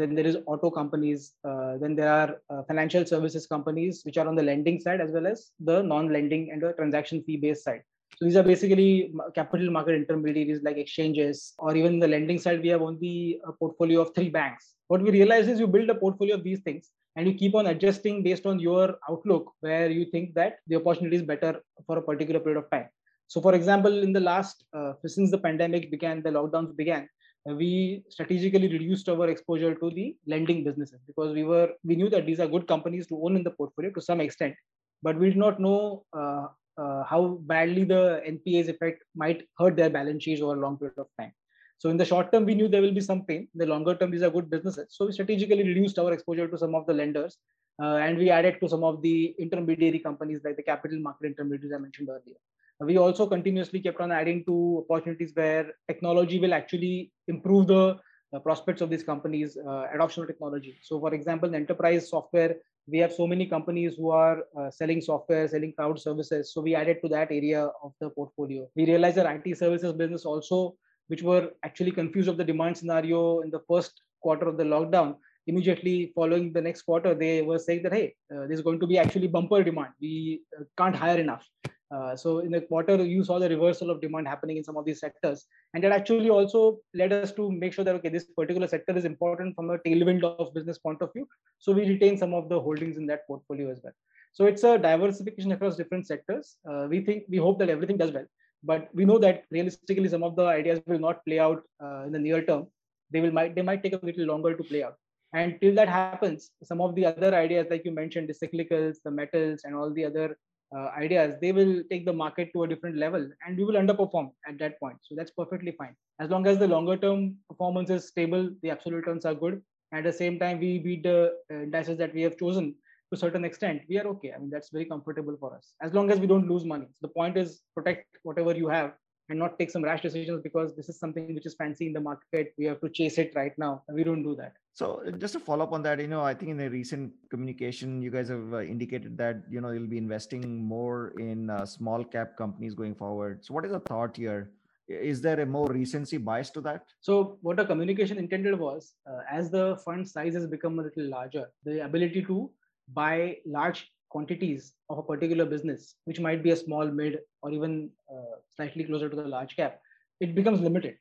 [0.00, 1.20] then there is auto companies.
[1.48, 5.10] Uh, then there are uh, financial services companies, which are on the lending side as
[5.16, 7.82] well as the non-lending and the transaction fee-based side.
[8.16, 8.90] So these are basically
[9.38, 12.62] capital market intermediaries like exchanges, or even the lending side.
[12.66, 14.64] We have only a portfolio of three banks.
[14.92, 16.84] What we realize is you build a portfolio of these things,
[17.16, 21.16] and you keep on adjusting based on your outlook, where you think that the opportunity
[21.20, 21.52] is better
[21.86, 22.88] for a particular period of time.
[23.32, 27.08] So, for example, in the last uh, since the pandemic began, the lockdowns began,
[27.54, 32.26] we strategically reduced our exposure to the lending businesses because we were we knew that
[32.26, 34.54] these are good companies to own in the portfolio to some extent
[35.02, 36.46] but we did not know uh,
[36.78, 40.98] uh, how badly the NPAs effect might hurt their balance sheets over a long period
[40.98, 41.32] of time.
[41.78, 43.48] So in the short term, we knew there will be some pain.
[43.54, 44.86] In the longer term, these are good businesses.
[44.90, 47.36] So we strategically reduced our exposure to some of the lenders,
[47.82, 51.74] uh, and we added to some of the intermediary companies like the capital market intermediaries
[51.74, 52.36] I mentioned earlier.
[52.80, 57.96] We also continuously kept on adding to opportunities where technology will actually improve the
[58.32, 60.78] uh, prospects of these companies, uh, adoption of technology.
[60.82, 62.56] So, for example, in enterprise software,
[62.88, 66.52] we have so many companies who are uh, selling software, selling cloud services.
[66.52, 68.68] So we added to that area of the portfolio.
[68.76, 70.76] We realized that IT services business also,
[71.08, 75.16] which were actually confused of the demand scenario in the first quarter of the lockdown,
[75.46, 78.98] immediately following the next quarter, they were saying that, hey, uh, there's going to be
[78.98, 79.92] actually bumper demand.
[80.00, 81.48] We uh, can't hire enough.
[81.94, 84.84] Uh, so in the quarter, you saw the reversal of demand happening in some of
[84.84, 88.66] these sectors, and that actually also led us to make sure that okay, this particular
[88.66, 91.28] sector is important from a tailwind of business point of view.
[91.58, 93.92] So we retain some of the holdings in that portfolio as well.
[94.32, 96.56] So it's a diversification across different sectors.
[96.68, 98.26] Uh, we think we hope that everything does well,
[98.64, 102.12] but we know that realistically some of the ideas will not play out uh, in
[102.12, 102.66] the near term.
[103.12, 104.96] They will might they might take a little longer to play out.
[105.32, 109.10] And till that happens, some of the other ideas, like you mentioned, the cyclicals, the
[109.10, 110.36] metals, and all the other
[110.74, 114.30] uh, ideas, they will take the market to a different level and we will underperform
[114.48, 114.96] at that point.
[115.02, 115.94] So that's perfectly fine.
[116.20, 119.62] As long as the longer term performance is stable, the absolute returns are good.
[119.92, 123.16] At the same time, we beat the uh, indices that we have chosen to a
[123.16, 123.82] certain extent.
[123.88, 124.32] We are okay.
[124.34, 125.74] I mean, that's very comfortable for us.
[125.80, 126.86] As long as we don't lose money.
[126.86, 128.94] So the point is protect whatever you have
[129.28, 132.00] and not take some rash decisions because this is something which is fancy in the
[132.00, 132.54] market.
[132.58, 133.82] We have to chase it right now.
[133.92, 134.52] We don't do that.
[134.72, 138.02] So just to follow up on that, you know, I think in the recent communication,
[138.02, 142.04] you guys have uh, indicated that you know you'll be investing more in uh, small
[142.04, 143.44] cap companies going forward.
[143.44, 144.50] So what is the thought here?
[144.88, 146.84] Is there a more recency bias to that?
[147.00, 151.08] So what the communication intended was, uh, as the fund size has become a little
[151.10, 152.50] larger, the ability to
[152.92, 157.90] buy large quantities of a particular business, which might be a small, mid, or even
[158.10, 159.80] uh, slightly closer to the large cap,
[160.20, 160.96] it becomes limited.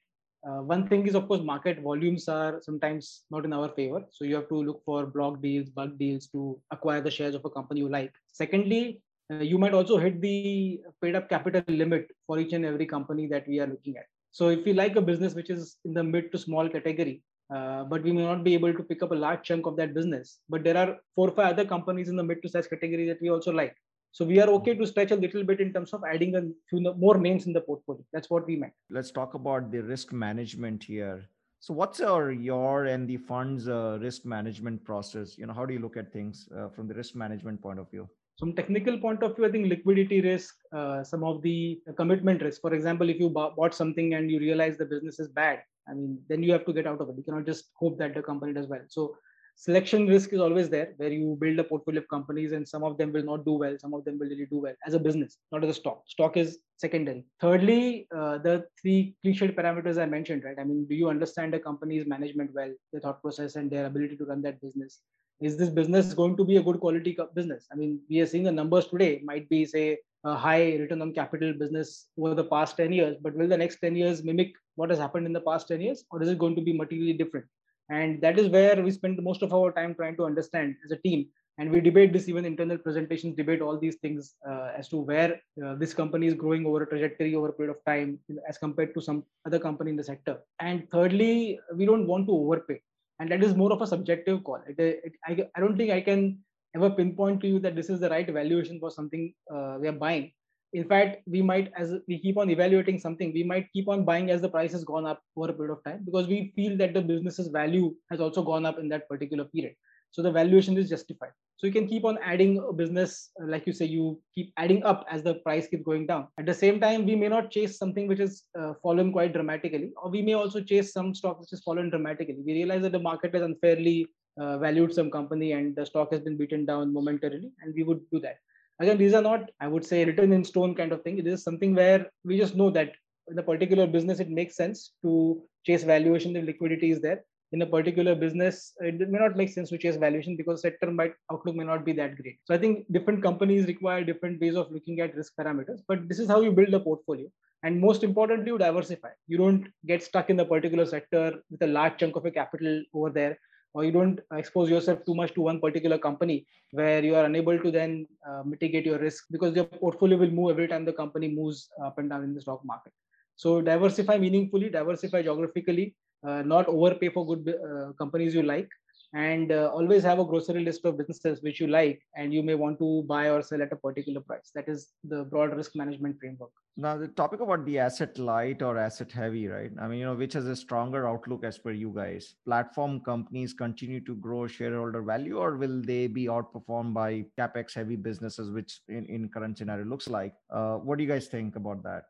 [0.47, 4.03] Uh, one thing is, of course, market volumes are sometimes not in our favor.
[4.11, 7.45] So you have to look for block deals, bulk deals to acquire the shares of
[7.45, 8.13] a company you like.
[8.31, 9.01] Secondly,
[9.31, 13.25] uh, you might also hit the paid up capital limit for each and every company
[13.27, 14.05] that we are looking at.
[14.31, 17.83] So if you like a business which is in the mid to small category, uh,
[17.83, 20.39] but we may not be able to pick up a large chunk of that business.
[20.49, 23.21] But there are four or five other companies in the mid to size category that
[23.21, 23.75] we also like.
[24.11, 26.79] So we are okay to stretch a little bit in terms of adding a few
[26.97, 28.03] more names in the portfolio.
[28.13, 28.73] That's what we meant.
[28.89, 31.25] Let's talk about the risk management here.
[31.59, 35.37] So what's your your and the fund's uh, risk management process?
[35.37, 37.89] You know, how do you look at things uh, from the risk management point of
[37.91, 38.07] view?
[38.39, 42.61] From technical point of view, I think liquidity risk, uh, some of the commitment risk.
[42.61, 46.19] For example, if you bought something and you realize the business is bad, I mean,
[46.27, 47.15] then you have to get out of it.
[47.17, 48.81] You cannot just hope that the company does well.
[48.87, 49.15] So
[49.55, 52.97] selection risk is always there where you build a portfolio of companies and some of
[52.97, 55.37] them will not do well some of them will really do well as a business
[55.51, 56.03] not as a stock.
[56.07, 57.25] Stock is secondary.
[57.39, 60.59] Thirdly uh, the three cliched parameters i mentioned right?
[60.59, 64.17] I mean do you understand a company's management well their thought process and their ability
[64.17, 64.99] to run that business?
[65.41, 67.65] Is this business going to be a good quality business?
[67.71, 69.21] I mean we are seeing the numbers today.
[69.23, 73.35] Might be say a high return on capital business over the past 10 years but
[73.35, 76.21] will the next 10 years mimic what has happened in the past 10 years or
[76.21, 77.45] is it going to be materially different?
[77.89, 80.97] And that is where we spend most of our time trying to understand as a
[80.97, 84.97] team and we debate this even internal presentations debate all these things uh, as to
[84.97, 88.19] where uh, this company is growing over a trajectory over a period of time
[88.49, 90.39] as compared to some other company in the sector.
[90.59, 92.81] And thirdly we don't want to overpay.
[93.19, 94.61] And that is more of a subjective call.
[94.67, 96.39] It, it, I, I don't think i can
[96.75, 99.99] ever pinpoint to you that this is the right valuation for something uh, we are
[100.05, 100.31] buying?
[100.73, 104.29] In fact we might as we keep on evaluating something we might keep on buying
[104.29, 106.93] as the price has gone up over a period of time because we feel that
[106.93, 109.75] the business's value has also gone up in that particular period.
[110.11, 111.31] So the valuation is justified.
[111.57, 114.83] So you can keep on adding a business uh, like you say you keep adding
[114.83, 116.27] up as the price keeps going down.
[116.37, 119.91] At the same time we may not chase something which is uh, fallen quite dramatically
[119.95, 122.43] or we may also chase some stock which has fallen dramatically.
[122.45, 124.07] We realize that the market has unfairly
[124.37, 128.01] uh, valued some company and the stock has been beaten down momentarily and we would
[128.11, 128.37] do that.
[128.79, 131.17] Again these are not i would say written in stone kind of thing.
[131.17, 132.91] It is something where we just know that
[133.29, 137.23] in a particular business it makes sense to chase valuation if liquidity is there.
[137.51, 141.13] In a particular business it may not make sense to chase valuation because sector might
[141.31, 142.37] outlook may not be that great.
[142.43, 146.19] So i think different companies require different ways of looking at risk parameters but this
[146.19, 147.27] is how you build a portfolio.
[147.63, 149.09] And most importantly you diversify.
[149.27, 152.83] You don't get stuck in the particular sector with a large chunk of your capital
[152.93, 153.37] over there
[153.75, 156.37] or you don't expose yourself too much to one particular company
[156.71, 160.51] where you are unable to then uh, mitigate your risk because your portfolio will move
[160.51, 162.93] every time the company moves up and down in the stock market.
[163.35, 165.93] So diversify meaningfully diversify geographically
[166.25, 168.69] uh, not overpay for good uh, companies you like
[169.15, 172.53] and uh, always have a grocery list of businesses which you like and you may
[172.53, 174.51] want to buy or sell at a particular price.
[174.53, 176.51] That is the broad risk management framework.
[176.75, 179.71] Now the topic about the asset light or asset heavy right?
[179.79, 182.35] I mean you know which has a stronger outlook as per you guys?
[182.43, 187.95] Platform companies continue to grow shareholder value or will they be outperformed by capex heavy
[187.95, 190.33] businesses which in, in current scenario looks like?
[190.49, 192.03] Uh, what do you guys think about that?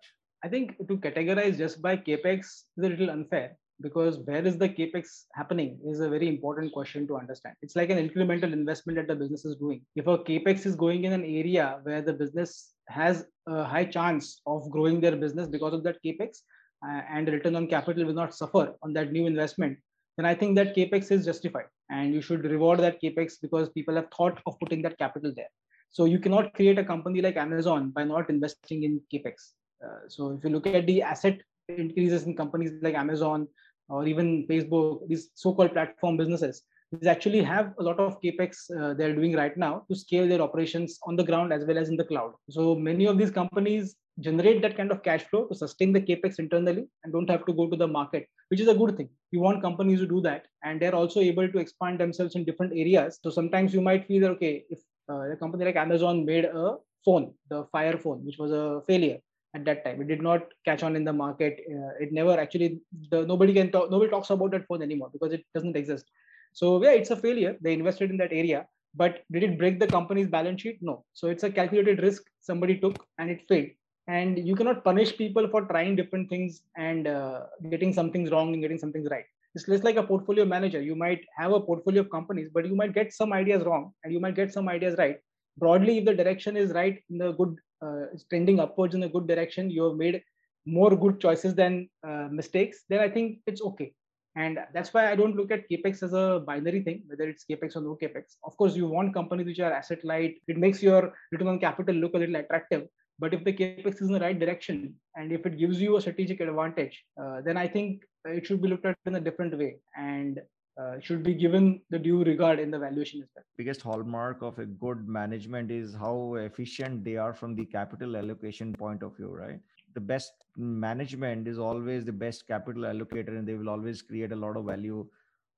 [0.44, 2.40] I think to categorize just by capex
[2.78, 7.08] is a little unfair because where is the capex happening is a very important question
[7.08, 7.56] to understand.
[7.62, 9.82] It's like an incremental investment that the business is doing.
[9.96, 14.42] If a capex is going in an area where the business has a high chance
[14.46, 16.40] of growing their business because of that capex
[16.88, 19.78] uh, and return on capital will not suffer on that new investment
[20.18, 21.66] then i think that capex is justified.
[21.90, 25.50] And you should reward that capex because people have thought of putting that capital there.
[25.92, 29.52] So you cannot create a company like amazon by not investing in capex.
[29.86, 33.48] Uh, so if you look at the asset increases in companies like amazon
[33.90, 38.94] or even Facebook, these so-called platform businesses, these actually have a lot of capex uh,
[38.94, 41.98] they're doing right now to scale their operations on the ground as well as in
[41.98, 42.34] the cloud.
[42.50, 46.40] So many of these companies generate that kind of cash flow to sustain the capex
[46.40, 49.10] internally and don't have to go to the market, which is a good thing.
[49.32, 52.74] You want companies to do that, and they're also able to expand themselves in different
[52.74, 53.20] areas.
[53.22, 54.80] So sometimes you might feel that okay, if
[55.10, 59.20] uh, a company like Amazon made a phone, the Fire phone, which was a failure,
[59.56, 60.02] at that time.
[60.02, 61.60] It did not catch on in the market.
[61.74, 62.80] Uh, it never actually
[63.12, 66.06] the nobody can talk nobody talks about that phone anymore because it doesn't exist.
[66.54, 67.56] So yeah, it's a failure.
[67.62, 70.80] They invested in that area, but did it break the company's balance sheet?
[70.82, 71.04] No.
[71.14, 73.70] So it's a calculated risk somebody took and it failed.
[74.08, 77.42] And you cannot punish people for trying different things and uh,
[77.72, 79.26] getting some things wrong and getting some things right.
[79.56, 80.82] It's less like a portfolio manager.
[80.82, 84.14] You might have a portfolio of companies, but you might get some ideas wrong and
[84.14, 85.18] you might get some ideas right.
[85.58, 89.10] Broadly, if the direction is right in the good uh, is trending upwards in a
[89.10, 90.22] good direction, you have made
[90.66, 93.94] more good choices than uh, mistakes, then I think it's okay.
[94.38, 97.76] And that's why I don't look at capex as a binary thing, whether it's capex
[97.78, 98.36] or no capex.
[98.44, 100.36] Of course, you want companies which are asset light.
[100.48, 102.88] It makes your return on capital look a little attractive.
[103.18, 106.02] But if the capex is in the right direction and if it gives you a
[106.02, 109.78] strategic advantage, uh, then I think it should be looked at in a different way.
[109.98, 110.42] And
[110.78, 113.46] uh, should be given the due regard in the valuation as well.
[113.58, 118.74] Biggest hallmark of a good management is how efficient they are from the capital allocation
[118.74, 119.60] point of view, right?
[119.94, 124.36] The best management is always the best capital allocator, and they will always create a
[124.36, 125.08] lot of value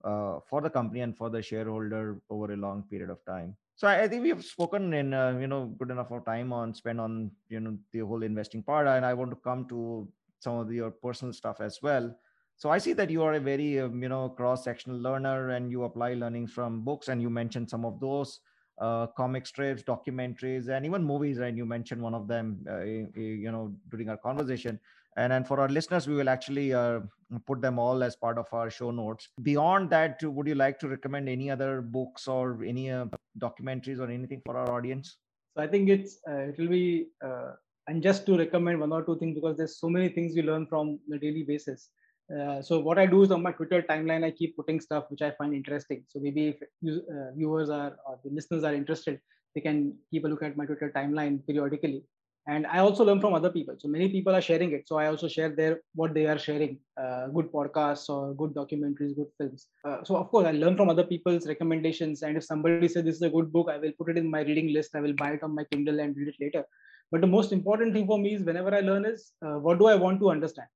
[0.04, 3.56] uh, for the company and for the shareholder over a long period of time.
[3.76, 6.74] So I, think we have spoken in uh, you know good enough of time on
[6.74, 10.08] spend on you know the whole investing part, and I want to come to
[10.40, 12.16] some of your personal stuff as well
[12.58, 15.72] so i see that you are a very um, you know cross sectional learner and
[15.72, 18.40] you apply learnings from books and you mentioned some of those
[18.80, 23.52] uh, comic strips documentaries and even movies and you mentioned one of them uh, you
[23.52, 24.80] know during our conversation.
[25.16, 27.00] And then for our listeners we will actually uh,
[27.48, 29.30] put them all as part of our show notes.
[29.42, 33.06] Beyond that would you like to recommend any other books or any uh,
[33.40, 35.18] documentaries or anything for our audience?
[35.56, 37.54] So i think it's uh, it will be uh,
[38.00, 41.00] just to recommend one or two things because there's so many things you learn from
[41.08, 41.90] the daily basis
[42.36, 45.22] uh, so what I do is on my Twitter timeline, I keep putting stuff which
[45.22, 46.04] I find interesting.
[46.08, 49.20] So maybe if uh, viewers are or the listeners are interested,
[49.56, 52.04] they can keep a look at my Twitter timeline periodically.
[52.50, 53.76] And I also learn from other people.
[53.78, 54.88] So many people are sharing it.
[54.88, 59.16] So I also share their what they are sharing, uh, good podcasts or good documentaries,
[59.16, 59.68] good films.
[59.84, 62.24] Uh, so of course I learn from other people's recommendations.
[62.24, 64.42] And if somebody says this is a good book, I will put it in my
[64.42, 64.96] reading list.
[64.96, 66.66] I will buy it on my Kindle and read it later.
[67.12, 69.88] But the most important thing for me is whenever I learn is uh, what do
[69.88, 70.68] I want to understand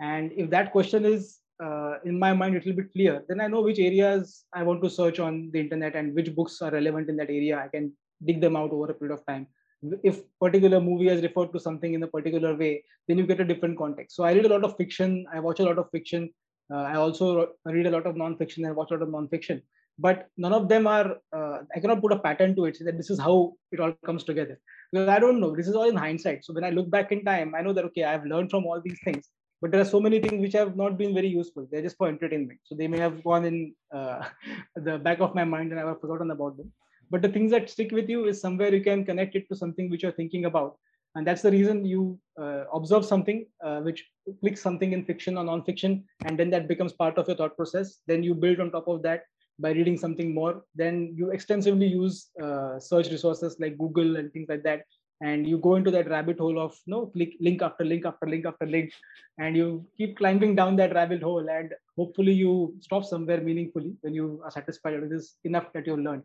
[0.00, 3.46] and if that question is uh, in my mind a little bit clear, then I
[3.46, 7.08] know which areas I want to search on the internet and which books are relevant
[7.08, 7.58] in that area.
[7.58, 7.92] I can
[8.24, 9.46] dig them out over a period of time.
[10.02, 13.44] If particular movie has referred to something in a particular way, then you get a
[13.44, 14.16] different context.
[14.16, 15.26] So I read a lot of fiction.
[15.32, 16.30] I watch a lot of fiction.
[16.72, 19.62] Uh, I also read a lot of non-fiction and watch a lot of non-fiction.
[19.98, 21.16] But none of them are.
[21.34, 22.76] Uh, I cannot put a pattern to it.
[22.80, 24.58] That this is how it all comes together.
[24.92, 25.54] Because I don't know.
[25.56, 26.44] This is all in hindsight.
[26.44, 28.80] So when I look back in time, I know that okay, I've learned from all
[28.84, 29.30] these things
[29.60, 31.66] but there are so many things which have not been very useful.
[31.70, 32.60] They're just for entertainment.
[32.64, 34.24] So they may have gone in uh,
[34.76, 36.72] the back of my mind and i've forgotten about them.
[37.10, 39.88] But the things that stick with you is somewhere you can connect it to something
[39.88, 40.76] which you're thinking about.
[41.14, 44.04] And that's the reason you uh, observe something uh, which
[44.40, 48.00] clicks something in fiction or non-fiction and then that becomes part of your thought process.
[48.06, 49.22] Then you build on top of that
[49.58, 50.62] by reading something more.
[50.74, 54.82] Then you extensively use uh, search resources like google and things like that
[55.20, 58.04] and you go into that rabbit hole of you no know, click link after link
[58.04, 58.92] after link after link
[59.38, 64.14] and you keep climbing down that rabbit hole and hopefully you stop somewhere meaningfully when
[64.14, 66.24] you are satisfied with this enough that you've learned.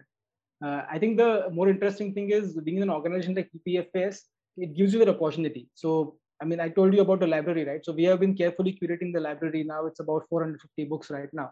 [0.64, 4.20] Uh, i think the more interesting thing is being in an organization like PPFAS
[4.58, 5.70] it gives you that opportunity.
[5.74, 7.86] So i mean i told you about the library right?
[7.86, 9.64] So we have been carefully curating the library.
[9.64, 11.52] Now it's about 450 books right now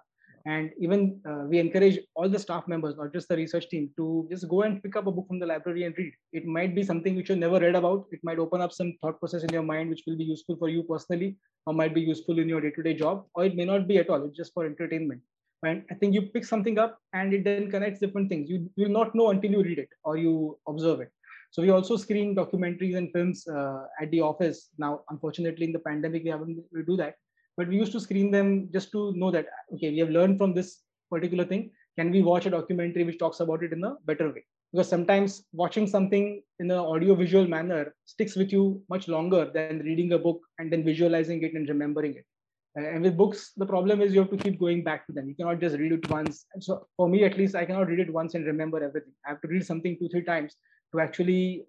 [0.53, 4.27] and even uh, we encourage all the staff members not just the research team to
[4.31, 6.13] just go and pick up a book from the library and read.
[6.33, 8.05] It might be something which you never read about.
[8.11, 10.69] It might open up some thought process in your mind which will be useful for
[10.69, 11.35] you personally
[11.65, 14.23] or might be useful in your day-to-day job or it may not be at all.
[14.25, 15.21] It's just for entertainment.
[15.63, 18.49] And i think you pick something up and it then connects different things.
[18.49, 21.11] You will not know until you read it or you observe it.
[21.51, 24.69] So we also screen documentaries and films uh, at the office.
[24.77, 27.15] Now unfortunately in the pandemic we haven't to do that
[27.59, 30.53] but we used to screen them just to know that okay we have learned from
[30.53, 30.69] this
[31.09, 31.71] particular thing.
[31.97, 34.43] Can we watch a documentary which talks about it in a better way?
[34.71, 39.79] Because sometimes watching something in an audio visual manner sticks with you much longer than
[39.79, 42.25] reading a book and then visualizing it and remembering it.
[42.75, 45.27] And with books the problem is you have to keep going back to them.
[45.27, 46.45] You cannot just read it once.
[46.59, 49.13] So for me at least i cannot read it once and remember everything.
[49.25, 50.55] I have to read something two three times
[50.93, 51.65] to actually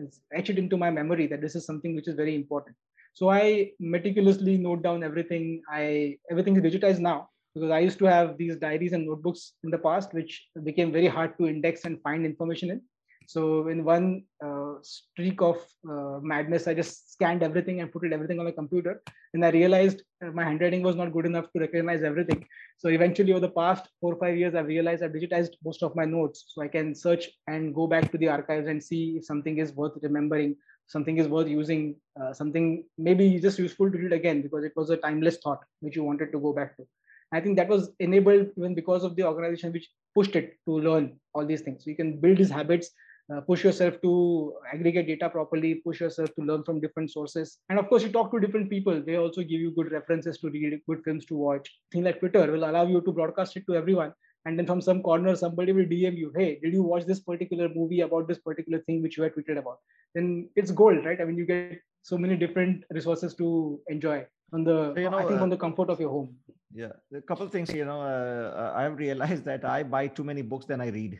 [0.00, 2.76] uh, etch it into my memory that this is something which is very important
[3.18, 5.60] so I meticulously note down everything.
[5.68, 9.70] I everything is digitized now because I used to have these diaries and notebooks in
[9.72, 12.80] the past, which became very hard to index and find information in.
[13.26, 15.56] So in one uh, streak of
[15.90, 19.02] uh, madness, I just scanned everything and put it everything on the computer.
[19.34, 22.46] And I realized my handwriting was not good enough to recognize everything.
[22.76, 25.96] So eventually, over the past four or five years, I realized I've digitized most of
[25.96, 29.24] my notes, so I can search and go back to the archives and see if
[29.24, 30.54] something is worth remembering
[30.88, 34.90] something is worth using, uh, something maybe just useful to read again because it was
[34.90, 36.86] a timeless thought which you wanted to go back to.
[37.32, 41.18] I think that was enabled even because of the organization which pushed it to learn
[41.34, 41.84] all these things.
[41.84, 42.90] So you can build these habits,
[43.30, 47.58] uh, push yourself to aggregate data properly, push yourself to learn from different sources.
[47.68, 49.02] And of course, you talk to different people.
[49.04, 51.70] They also give you good references to read, good films to watch.
[51.92, 54.14] Thing like Twitter will allow you to broadcast it to everyone
[54.48, 57.68] and then from some corner somebody will dm you hey did you watch this particular
[57.78, 59.78] movie about this particular thing which you had tweeted about?
[60.14, 61.20] Then it's gold right?
[61.20, 64.18] I mean you get so many different resources to enjoy
[64.52, 66.34] on the you know, i think uh, on the comfort of your home.
[66.72, 70.24] Yeah a couple of things you know uh, uh, i've realized that i buy too
[70.32, 71.18] many books than i read.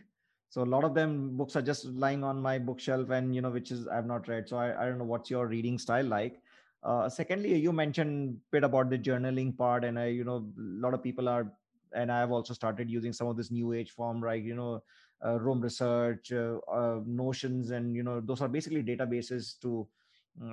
[0.50, 3.50] So a lot of them books are just lying on my bookshelf and you know
[3.50, 4.48] which is i've not read.
[4.48, 6.40] So i, I don't know what's your reading style like.
[6.82, 10.82] Uh, secondly you mentioned a bit about the journaling part and i you know a
[10.84, 11.46] lot of people are
[11.94, 14.42] and I've also started using some of this new age form, right?
[14.42, 14.82] You know,
[15.24, 19.86] uh, Research, uh, uh, Notions, and you know, those are basically databases to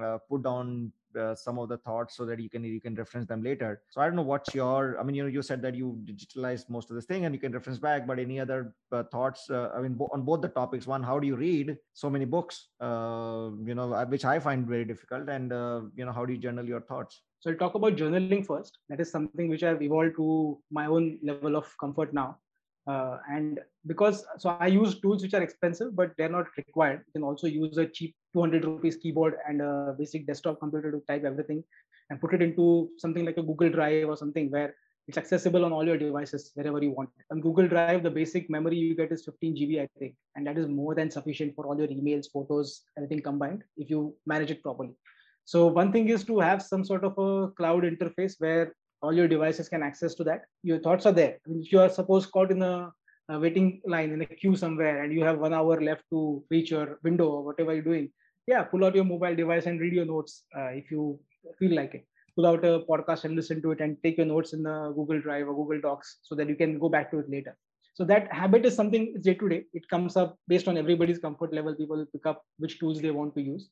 [0.02, 3.28] uh, put down uh, some of the thoughts so that you can you can reference
[3.28, 3.82] them later.
[3.90, 5.00] So I don't know what's your.
[5.00, 7.40] I mean, you know, you said that you digitalized most of this thing and you
[7.40, 9.50] can reference back, but any other uh, thoughts?
[9.50, 10.88] I mean, bo- on both the topics.
[10.88, 12.68] One, how do you read so many books?
[12.82, 15.52] you know, which I find very difficult, and
[15.96, 17.22] you know, how do you journal your thoughts?
[17.40, 18.80] So I'll talk about journaling first.
[18.90, 22.40] That is something which I've evolved to my own level of comfort now.
[22.88, 27.02] Uh, and because so I use tools which are expensive, but they're not required.
[27.08, 31.02] You can also use a cheap 200 rupees keyboard and a basic desktop computer to
[31.08, 31.64] type everything
[32.10, 34.76] and put it into something like a Google Drive or something where
[35.08, 37.10] it's accessible on all your devices wherever you want.
[37.32, 40.58] On Google Drive, the basic memory you get is 15 GB, I think, and that
[40.58, 44.64] is more than sufficient for all your emails, photos, everything combined if you manage it
[44.64, 44.96] properly.
[45.44, 48.76] So one thing is to have some sort of a cloud interface where
[49.06, 50.41] all your devices can access to that.
[50.64, 51.38] Your thoughts are there.
[51.47, 52.91] If you are suppose caught in a,
[53.30, 56.72] a waiting line in a queue somewhere and you have one hour left to reach
[56.72, 58.10] your window or whatever you're doing,
[58.47, 61.20] yeah, pull out your mobile device and read your notes uh, if you
[61.60, 62.06] feel like it.
[62.36, 65.22] Pull out a podcast and listen to it and take your notes in the Google
[65.22, 67.56] Drive or Google Docs so that you can go back to it later.
[67.93, 69.64] So that habit is something day to day.
[69.74, 71.74] It comes up based on everybody's comfort level.
[71.74, 73.70] People pick up which tools they want to use.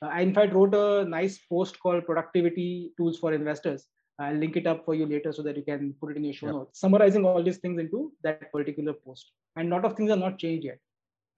[0.00, 3.86] I, in fact, wrote a nice post called Productivity Tools for Investors.
[4.18, 6.34] I'll link it up for you later so that you can put it in your
[6.34, 6.54] show yep.
[6.54, 9.32] notes, summarizing all these things into that particular post.
[9.56, 10.78] And a lot of things are not changed yet.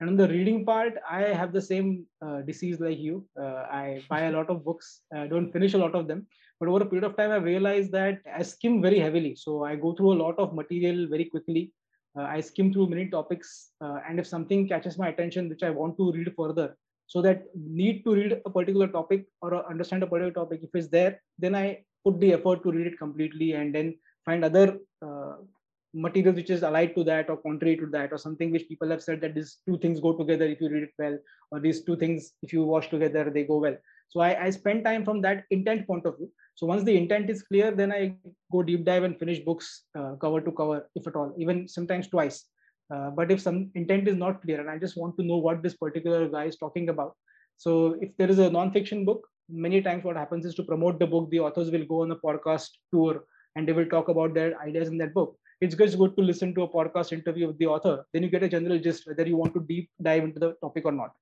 [0.01, 3.27] And on the reading part, I have the same uh, disease like you.
[3.41, 6.27] Uh, I buy a lot of books, uh, don't finish a lot of them.
[6.61, 9.37] But over a period of time, I realized that I skim very heavily.
[9.37, 11.73] So I go through a lot of material very quickly.
[12.19, 13.71] Uh, I skim through many topics.
[13.81, 17.45] Uh, and if something catches my attention, which I want to read further, so that
[17.55, 21.55] need to read a particular topic or understand a particular topic if it's there then
[21.55, 23.95] i put the effort to read it completely and then
[24.25, 25.35] find other uh,
[26.05, 29.03] material which is allied to that or contrary to that or something which people have
[29.03, 31.19] said that these two things go together if you read it well
[31.51, 33.77] or these two things if you watch together they go well.
[34.09, 36.31] So i, I spend time from that intent point of view.
[36.55, 38.15] So once the intent is clear then i
[38.53, 42.09] go deep dive and finish books uh, cover to cover if at all even sometimes
[42.09, 42.45] twice.
[42.95, 45.63] Uh, but if some intent is not clear and I just want to know what
[45.63, 47.15] this particular guy is talking about.
[47.57, 51.07] So if there is a non-fiction book, many times what happens is to promote the
[51.07, 53.25] book, the authors will go on a podcast tour
[53.55, 55.37] and they will talk about their ideas in that book.
[55.61, 58.05] It's just good to listen to a podcast interview with the author.
[58.13, 60.85] Then you get a general gist whether you want to deep dive into the topic
[60.85, 61.13] or not.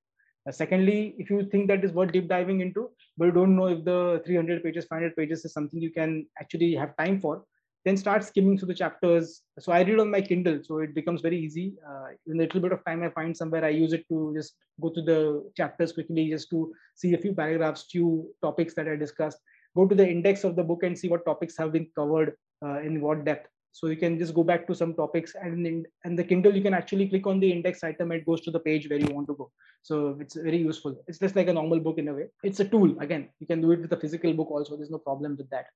[0.47, 3.69] Uh, secondly, if you think that is worth deep diving into, but you don't know
[3.69, 7.45] if the 300 pages, 500 pages is something you can actually have time for,
[7.85, 9.43] then start skimming through the chapters.
[9.59, 11.75] So I read on my Kindle, so it becomes very easy.
[11.89, 14.55] Uh, in a little bit of time, I find somewhere I use it to just
[14.81, 18.97] go to the chapters quickly, just to see a few paragraphs, few topics that I
[18.97, 19.39] discussed.
[19.77, 22.81] Go to the index of the book and see what topics have been covered uh,
[22.81, 23.49] in what depth.
[23.73, 26.63] So you can just go back to some topics, and in and the Kindle you
[26.63, 28.13] can actually click on the index item.
[28.13, 29.51] It goes to the page where you want to go.
[29.83, 30.95] So it's very useful.
[31.09, 32.27] It's just like a normal book in a way.
[32.45, 32.97] It's a tool.
[33.01, 34.77] Again, you can do it with a physical book also.
[34.77, 35.67] There's no problem with that.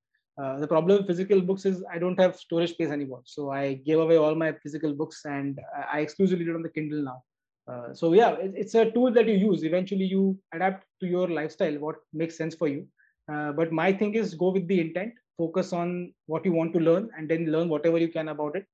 [0.41, 3.22] Uh, the problem with physical books is I don't have storage space anymore.
[3.24, 5.59] So I gave away all my physical books and
[5.93, 7.22] I exclusively read on the Kindle now.
[7.66, 9.64] Uh, so yeah, it, it's a tool that you use.
[9.64, 12.86] Eventually, you adapt to your lifestyle, what makes sense for you.
[13.30, 16.78] Uh, but my thing is go with the intent, focus on what you want to
[16.78, 18.64] learn, and then learn whatever you can about it.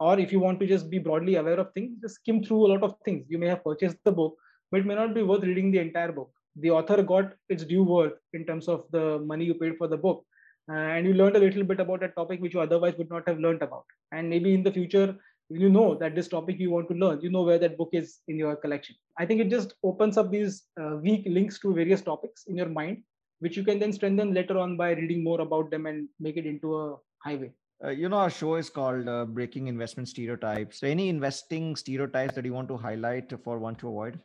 [0.00, 2.72] Or if you want to just be broadly aware of things, just skim through a
[2.72, 3.24] lot of things.
[3.28, 4.36] You may have purchased the book,
[4.70, 6.30] but it may not be worth reading the entire book.
[6.56, 9.96] The author got its due worth in terms of the money you paid for the
[9.96, 10.24] book
[10.68, 13.38] and you learned a little bit about a topic which you otherwise would not have
[13.38, 13.84] learned about.
[14.12, 15.16] And maybe in the future
[15.50, 18.20] you know that this topic you want to learn you know where that book is
[18.28, 18.96] in your collection.
[19.18, 22.68] I think it just opens up these uh, weak links to various topics in your
[22.68, 23.02] mind
[23.40, 26.46] which you can then strengthen later on by reading more about them and make it
[26.46, 27.52] into a highway.
[27.84, 30.80] Uh, you know our show is called uh, breaking investment stereotypes.
[30.80, 34.18] So any investing stereotypes that you want to highlight for one to avoid?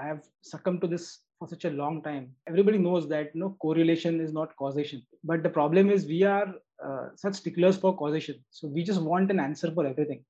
[0.00, 3.56] I have succumbed to this for such a long time everybody knows that you know
[3.60, 5.02] correlation is not causation.
[5.24, 8.36] But the problem is we are uh, such sticklers for causation.
[8.50, 10.24] So we just want an answer for everything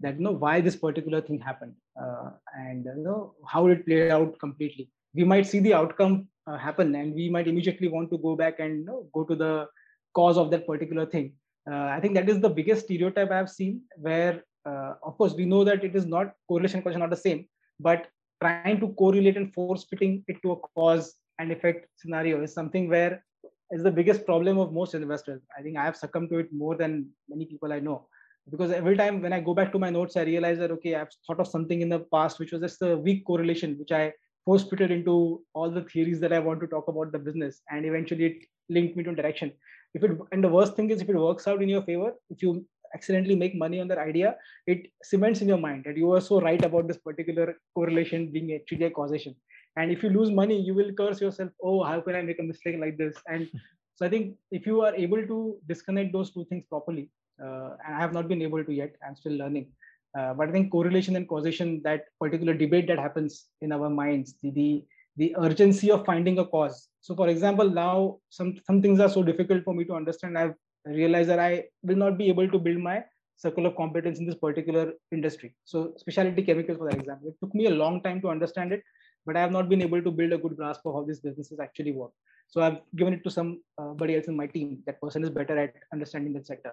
[0.00, 4.10] that you know why this particular thing happened uh, and you know how it played
[4.10, 4.90] out completely.
[5.14, 8.60] We might see the outcome uh, happen and we might immediately want to go back
[8.60, 9.68] and you know, go to the
[10.14, 11.34] cause of that particular thing.
[11.70, 14.34] Uh, i think that is the biggest stereotype i have seen where
[14.70, 17.40] uh, of course we know that it is not correlation causation not the same
[17.86, 18.06] but
[18.40, 22.88] trying to correlate and force fitting it to a cause and effect scenario is something
[22.88, 23.24] where
[23.72, 25.42] is the biggest problem of most investors.
[25.58, 28.06] I think I have succumbed to it more than many people I know.
[28.48, 31.08] Because every time when I go back to my notes, I realize that okay, I've
[31.26, 34.12] thought of something in the past which was just a weak correlation, which I
[34.44, 37.84] force fitted into all the theories that I want to talk about the business, and
[37.84, 39.52] eventually it linked me to direction.
[39.94, 42.40] If it and the worst thing is if it works out in your favor, if
[42.40, 42.64] you
[42.94, 46.40] accidentally make money on that idea, it cements in your mind that you are so
[46.40, 49.34] right about this particular correlation being actually a causation.
[49.76, 52.42] And if you lose money, you will curse yourself, oh, how can I make a
[52.42, 53.14] mistake like this?
[53.26, 53.48] And
[53.94, 57.10] so I think if you are able to disconnect those two things properly,
[57.42, 59.72] uh, and I have not been able to yet, I'm still learning.
[60.18, 64.34] Uh, but I think correlation and causation, that particular debate that happens in our minds,
[64.42, 64.84] the, the
[65.18, 66.88] the urgency of finding a cause.
[67.00, 70.38] So, for example, now some some things are so difficult for me to understand.
[70.38, 70.54] I've
[70.86, 73.04] realize that I will not be able to build my
[73.36, 75.54] circle of competence in this particular industry.
[75.64, 78.82] So specialty chemicals, for that example, it took me a long time to understand it,
[79.26, 81.60] but I have not been able to build a good grasp of how these businesses
[81.60, 82.12] actually work.
[82.48, 84.78] So I've given it to somebody else in my team.
[84.86, 86.72] That person is better at understanding that sector.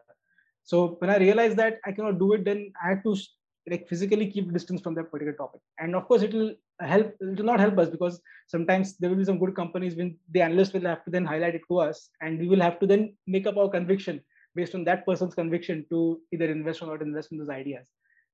[0.64, 3.16] So when I realized that I cannot do it, then I had to
[3.70, 5.61] like physically keep distance from that particular topic.
[5.80, 9.18] And of course it will help it will not help us because sometimes there will
[9.18, 12.09] be some good companies when the analyst will have to then highlight it to us
[12.22, 14.22] and we will have to then make up our conviction
[14.55, 17.86] based on that person's conviction to either invest or not invest in those ideas.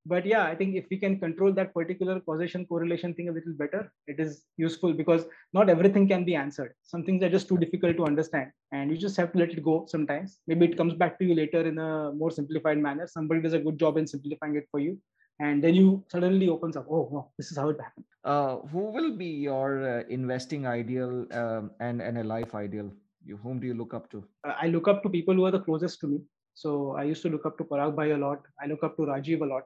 [0.06, 3.54] But yeah i think if we can control that particular causation correlation thing a little
[3.54, 6.74] better it is useful because not everything can be answered.
[6.84, 9.64] Some things are just too difficult to understand and you just have to let it
[9.64, 10.40] go sometimes.
[10.48, 13.08] Maybe it comes back to you later in a more simplified manner.
[13.08, 14.98] Somebody does a good job in simplifying it for you
[15.40, 18.06] and then you suddenly opens up oh no this is how it happened.
[18.24, 22.92] Uh, who will be your uh, investing ideal um, and and a life ideal?
[23.26, 24.24] You whom do you look up to?
[24.48, 26.20] Uh, i look up to people who are the closest to me.
[26.54, 28.42] So i used to look up to parag bhai a lot.
[28.62, 29.64] I look up to Rajeev a lot.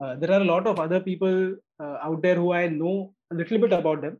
[0.00, 3.34] Uh, there are a lot of other people uh, out there who i know a
[3.34, 4.16] little bit about them.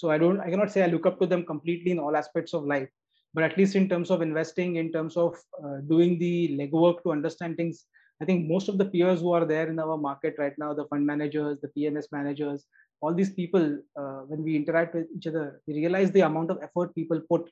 [0.00, 2.54] So i don't i cannot say i look up to them completely in all aspects
[2.54, 2.88] of life.
[3.34, 7.10] But at least in terms of investing in terms of uh, doing the legwork to
[7.16, 7.86] understand things
[8.20, 10.86] I think most of the peers who are there in our market right now, the
[10.86, 12.64] fund managers, the PMS managers,
[13.00, 16.58] all these people, uh, when we interact with each other, we realize the amount of
[16.62, 17.50] effort people put.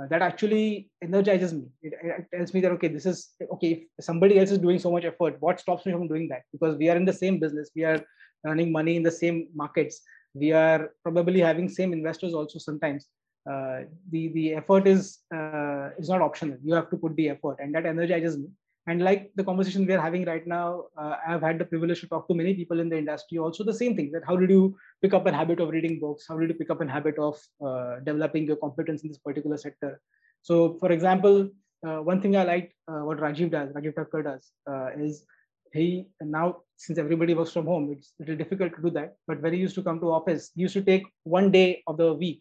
[0.00, 1.64] Uh, that actually energizes me.
[1.82, 3.86] It, it, tells me that okay, this is okay.
[3.98, 6.42] If somebody else is doing so much effort, what stops me from doing that?
[6.52, 8.04] Because we are in the same business, we are
[8.46, 10.02] earning money in the same markets,
[10.34, 13.06] we are probably having same investors also sometimes.
[13.50, 16.58] Uh, the the effort is uh, is not optional.
[16.62, 18.48] You have to put the effort, and that energizes me
[18.86, 22.08] and like the conversation we are having right now uh, i've had the privilege to
[22.08, 24.76] talk to many people in the industry also the same thing that how did you
[25.02, 26.24] pick up a habit of reading books?
[26.28, 29.56] How did you pick up a habit of uh, developing your competence in this particular
[29.56, 30.00] sector?
[30.42, 31.50] So for example
[31.86, 35.24] uh, one thing i liked uh, what Rajeev does Rajeev Thakkar does uh, is
[35.72, 39.52] he now since everybody works from home it's little difficult to do that but when
[39.52, 42.40] he used to come to office he used to take one day of the week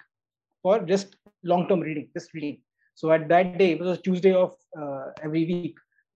[0.64, 2.60] for just long term reading just reading.
[2.96, 5.76] So at that day it was tuesday of uh, every week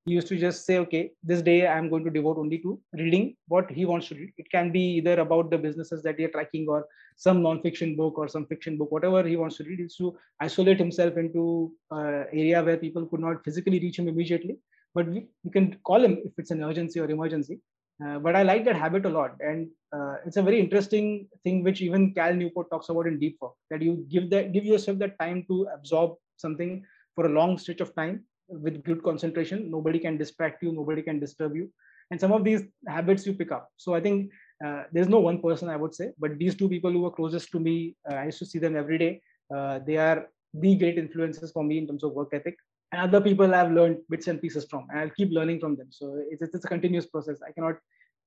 [0.09, 1.01] he used to just say okay
[1.31, 4.31] this day i'm going to devote only to reading what he wants to read.
[4.37, 6.85] It can be either about the businesses that you're tracking or
[7.17, 9.79] some non-fiction book or some fiction book whatever he wants to read.
[9.79, 14.57] Is to isolate himself into uh, area where people could not physically reach him immediately.
[14.95, 17.59] But we, we can call him if it's an urgency or emergency.
[18.03, 19.35] Uh, but i like that habit a lot.
[19.39, 23.37] And uh, it's a very interesting thing which even cal newport talks about in deep
[23.41, 26.83] work that you give that give yourself that time to absorb something
[27.15, 31.19] for a long stretch of time with good concentration nobody can distract you nobody can
[31.19, 31.71] disturb you.
[32.11, 33.69] And some of these habits you pick up.
[33.77, 34.31] So i think
[34.65, 37.51] uh, there's no one person i would say but these two people who are closest
[37.51, 39.21] to me uh, i used to see them every day.
[39.55, 42.57] Uh, they are the great influences for me in terms of work ethic.
[42.91, 45.87] And other people i've learned bits and pieces from and i'll keep learning from them.
[45.91, 47.39] So it's, it's a continuous process.
[47.47, 47.77] I cannot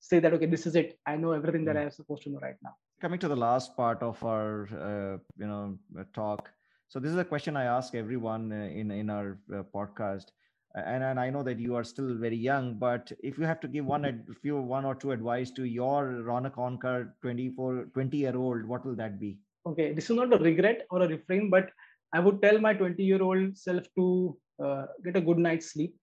[0.00, 0.98] say that okay this is it.
[1.06, 1.82] I know everything that hmm.
[1.82, 2.74] i'm supposed to know right now.
[3.00, 5.78] Coming to the last part of our uh, you know
[6.14, 6.50] talk
[6.92, 10.32] so this is a question I ask everyone uh, in in our uh, podcast,
[10.74, 13.70] and and I know that you are still very young, but if you have to
[13.76, 18.36] give one if you one or two advice to your Raunak Onkar 24 20 year
[18.36, 19.30] old, what will that be?
[19.70, 21.72] Okay, this is not a regret or a refrain, but
[22.12, 25.96] I would tell my 20 year old self to uh, get a good night's sleep,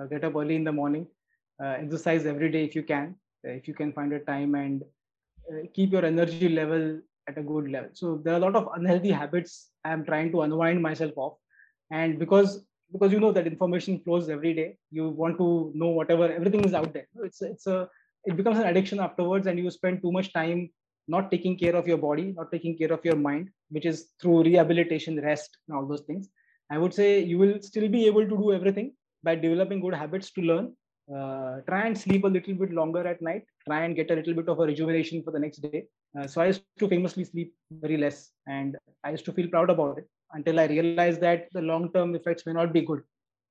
[0.00, 1.06] uh, get up early in the morning,
[1.62, 4.82] uh, exercise every day if you can, if you can find a time, and
[5.52, 7.90] uh, keep your energy level at a good level.
[7.92, 11.32] So there are a lot of unhealthy habits I'm trying to unwind myself of,
[11.90, 16.30] and because because you know that information flows every day, you want to know whatever
[16.30, 17.06] everything is out there.
[17.24, 17.88] It's it's a
[18.24, 20.70] it becomes an addiction afterwards, and you spend too much time
[21.08, 24.44] not taking care of your body, not taking care of your mind, which is through
[24.44, 26.28] rehabilitation, rest, and all those things.
[26.70, 30.30] I would say you will still be able to do everything by developing good habits
[30.32, 30.74] to learn.
[31.10, 33.44] Uh, try and sleep a little bit longer at night.
[33.66, 35.84] Try and get a little bit of a rejuvenation for the next day.
[36.18, 39.70] Uh, so I used to famously sleep very less, and I used to feel proud
[39.70, 43.02] about it until I realized that the long-term effects may not be good.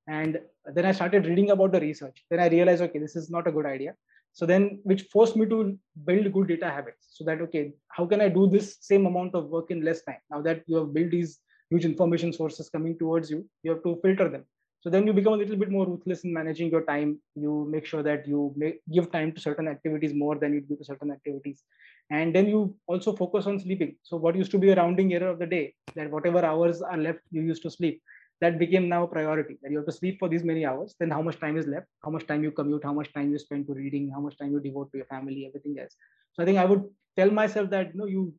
[0.08, 0.40] And
[0.74, 2.24] then I started reading about the research.
[2.30, 3.96] Then I realized, okay, this is not a good idea.
[4.34, 7.10] So then, which forced me to build good data habits.
[7.12, 10.22] So that okay, how can I do this same amount of work in less time?
[10.32, 11.40] Now that you have built these
[11.70, 14.46] huge information sources coming towards you, you have to filter them
[14.82, 17.20] so then you become a little bit more ruthless in managing your time.
[17.36, 20.76] You make sure that you make, give time to certain activities more than you do
[20.76, 21.64] to certain activities.
[22.10, 23.96] And then you also focus on sleeping.
[24.02, 26.98] So what used to be a rounding error of the day that whatever hours are
[26.98, 28.02] left you used to sleep.
[28.42, 30.96] That became now a priority that you have to sleep for these many hours.
[31.00, 31.86] Then how much time is left?
[32.04, 32.84] How much time you commute?
[32.84, 34.10] How much time you spend to reading?
[34.10, 35.46] How much time you devote to your family?
[35.46, 35.96] Everything else.
[36.34, 36.84] So i think i would
[37.16, 38.34] tell myself that you know you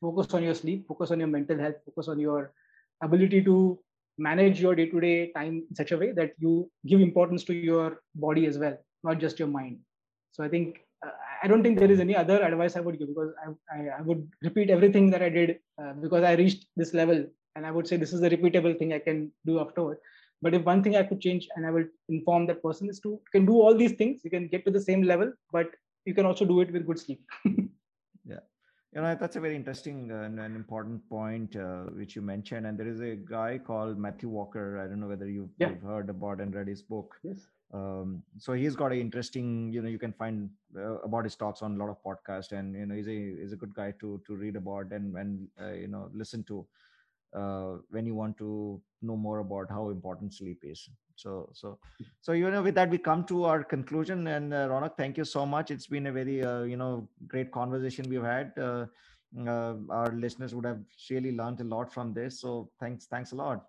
[0.00, 2.52] focus on your sleep focus on your mental health focus on your
[3.02, 3.78] ability to
[4.18, 8.46] manage your day-to-day time in such a way that you give importance to your body
[8.46, 9.78] as well not just your mind.
[10.32, 11.10] So i think uh,
[11.42, 14.02] i don't think there is any other advice i would give because i, I, I
[14.02, 17.24] would repeat everything that i did uh, because i reached this level
[17.56, 19.98] and i would say this is a repeatable thing i can do afterward.
[20.40, 23.10] But if one thing i could change and i will inform that person is to
[23.10, 25.70] you can do all these things you can get to the same level but
[26.04, 27.20] you can also do it with good sleep
[28.94, 32.66] You know, that's a very interesting uh, and, important point uh, which you mentioned.
[32.66, 34.78] And there is a guy called Matthew Walker.
[34.78, 35.70] I don't know whether you've, yeah.
[35.70, 37.16] you've heard about and read his book.
[37.22, 37.48] Yes.
[37.72, 41.60] Um, so he's got an interesting, you know, you can find uh, about his talks
[41.60, 44.20] on a lot of podcasts, and you know, he's a he's a good guy to
[44.26, 46.66] to read about and and uh, you know listen to
[47.34, 50.88] uh, when you want to know more about how important sleep is.
[51.18, 51.78] So, so,
[52.20, 54.26] so you know, with that, we come to our conclusion.
[54.28, 55.70] And uh, Raunak, thank you so much.
[55.70, 58.52] It's been a very uh, you know great conversation we've had.
[58.56, 58.86] Uh,
[59.46, 62.40] uh, our listeners would have really learned a lot from this.
[62.40, 63.66] So, thanks, thanks a lot.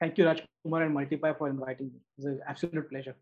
[0.00, 2.00] Thank you, Rajkumar and Multiply, for inviting me.
[2.18, 3.16] It's an absolute pleasure.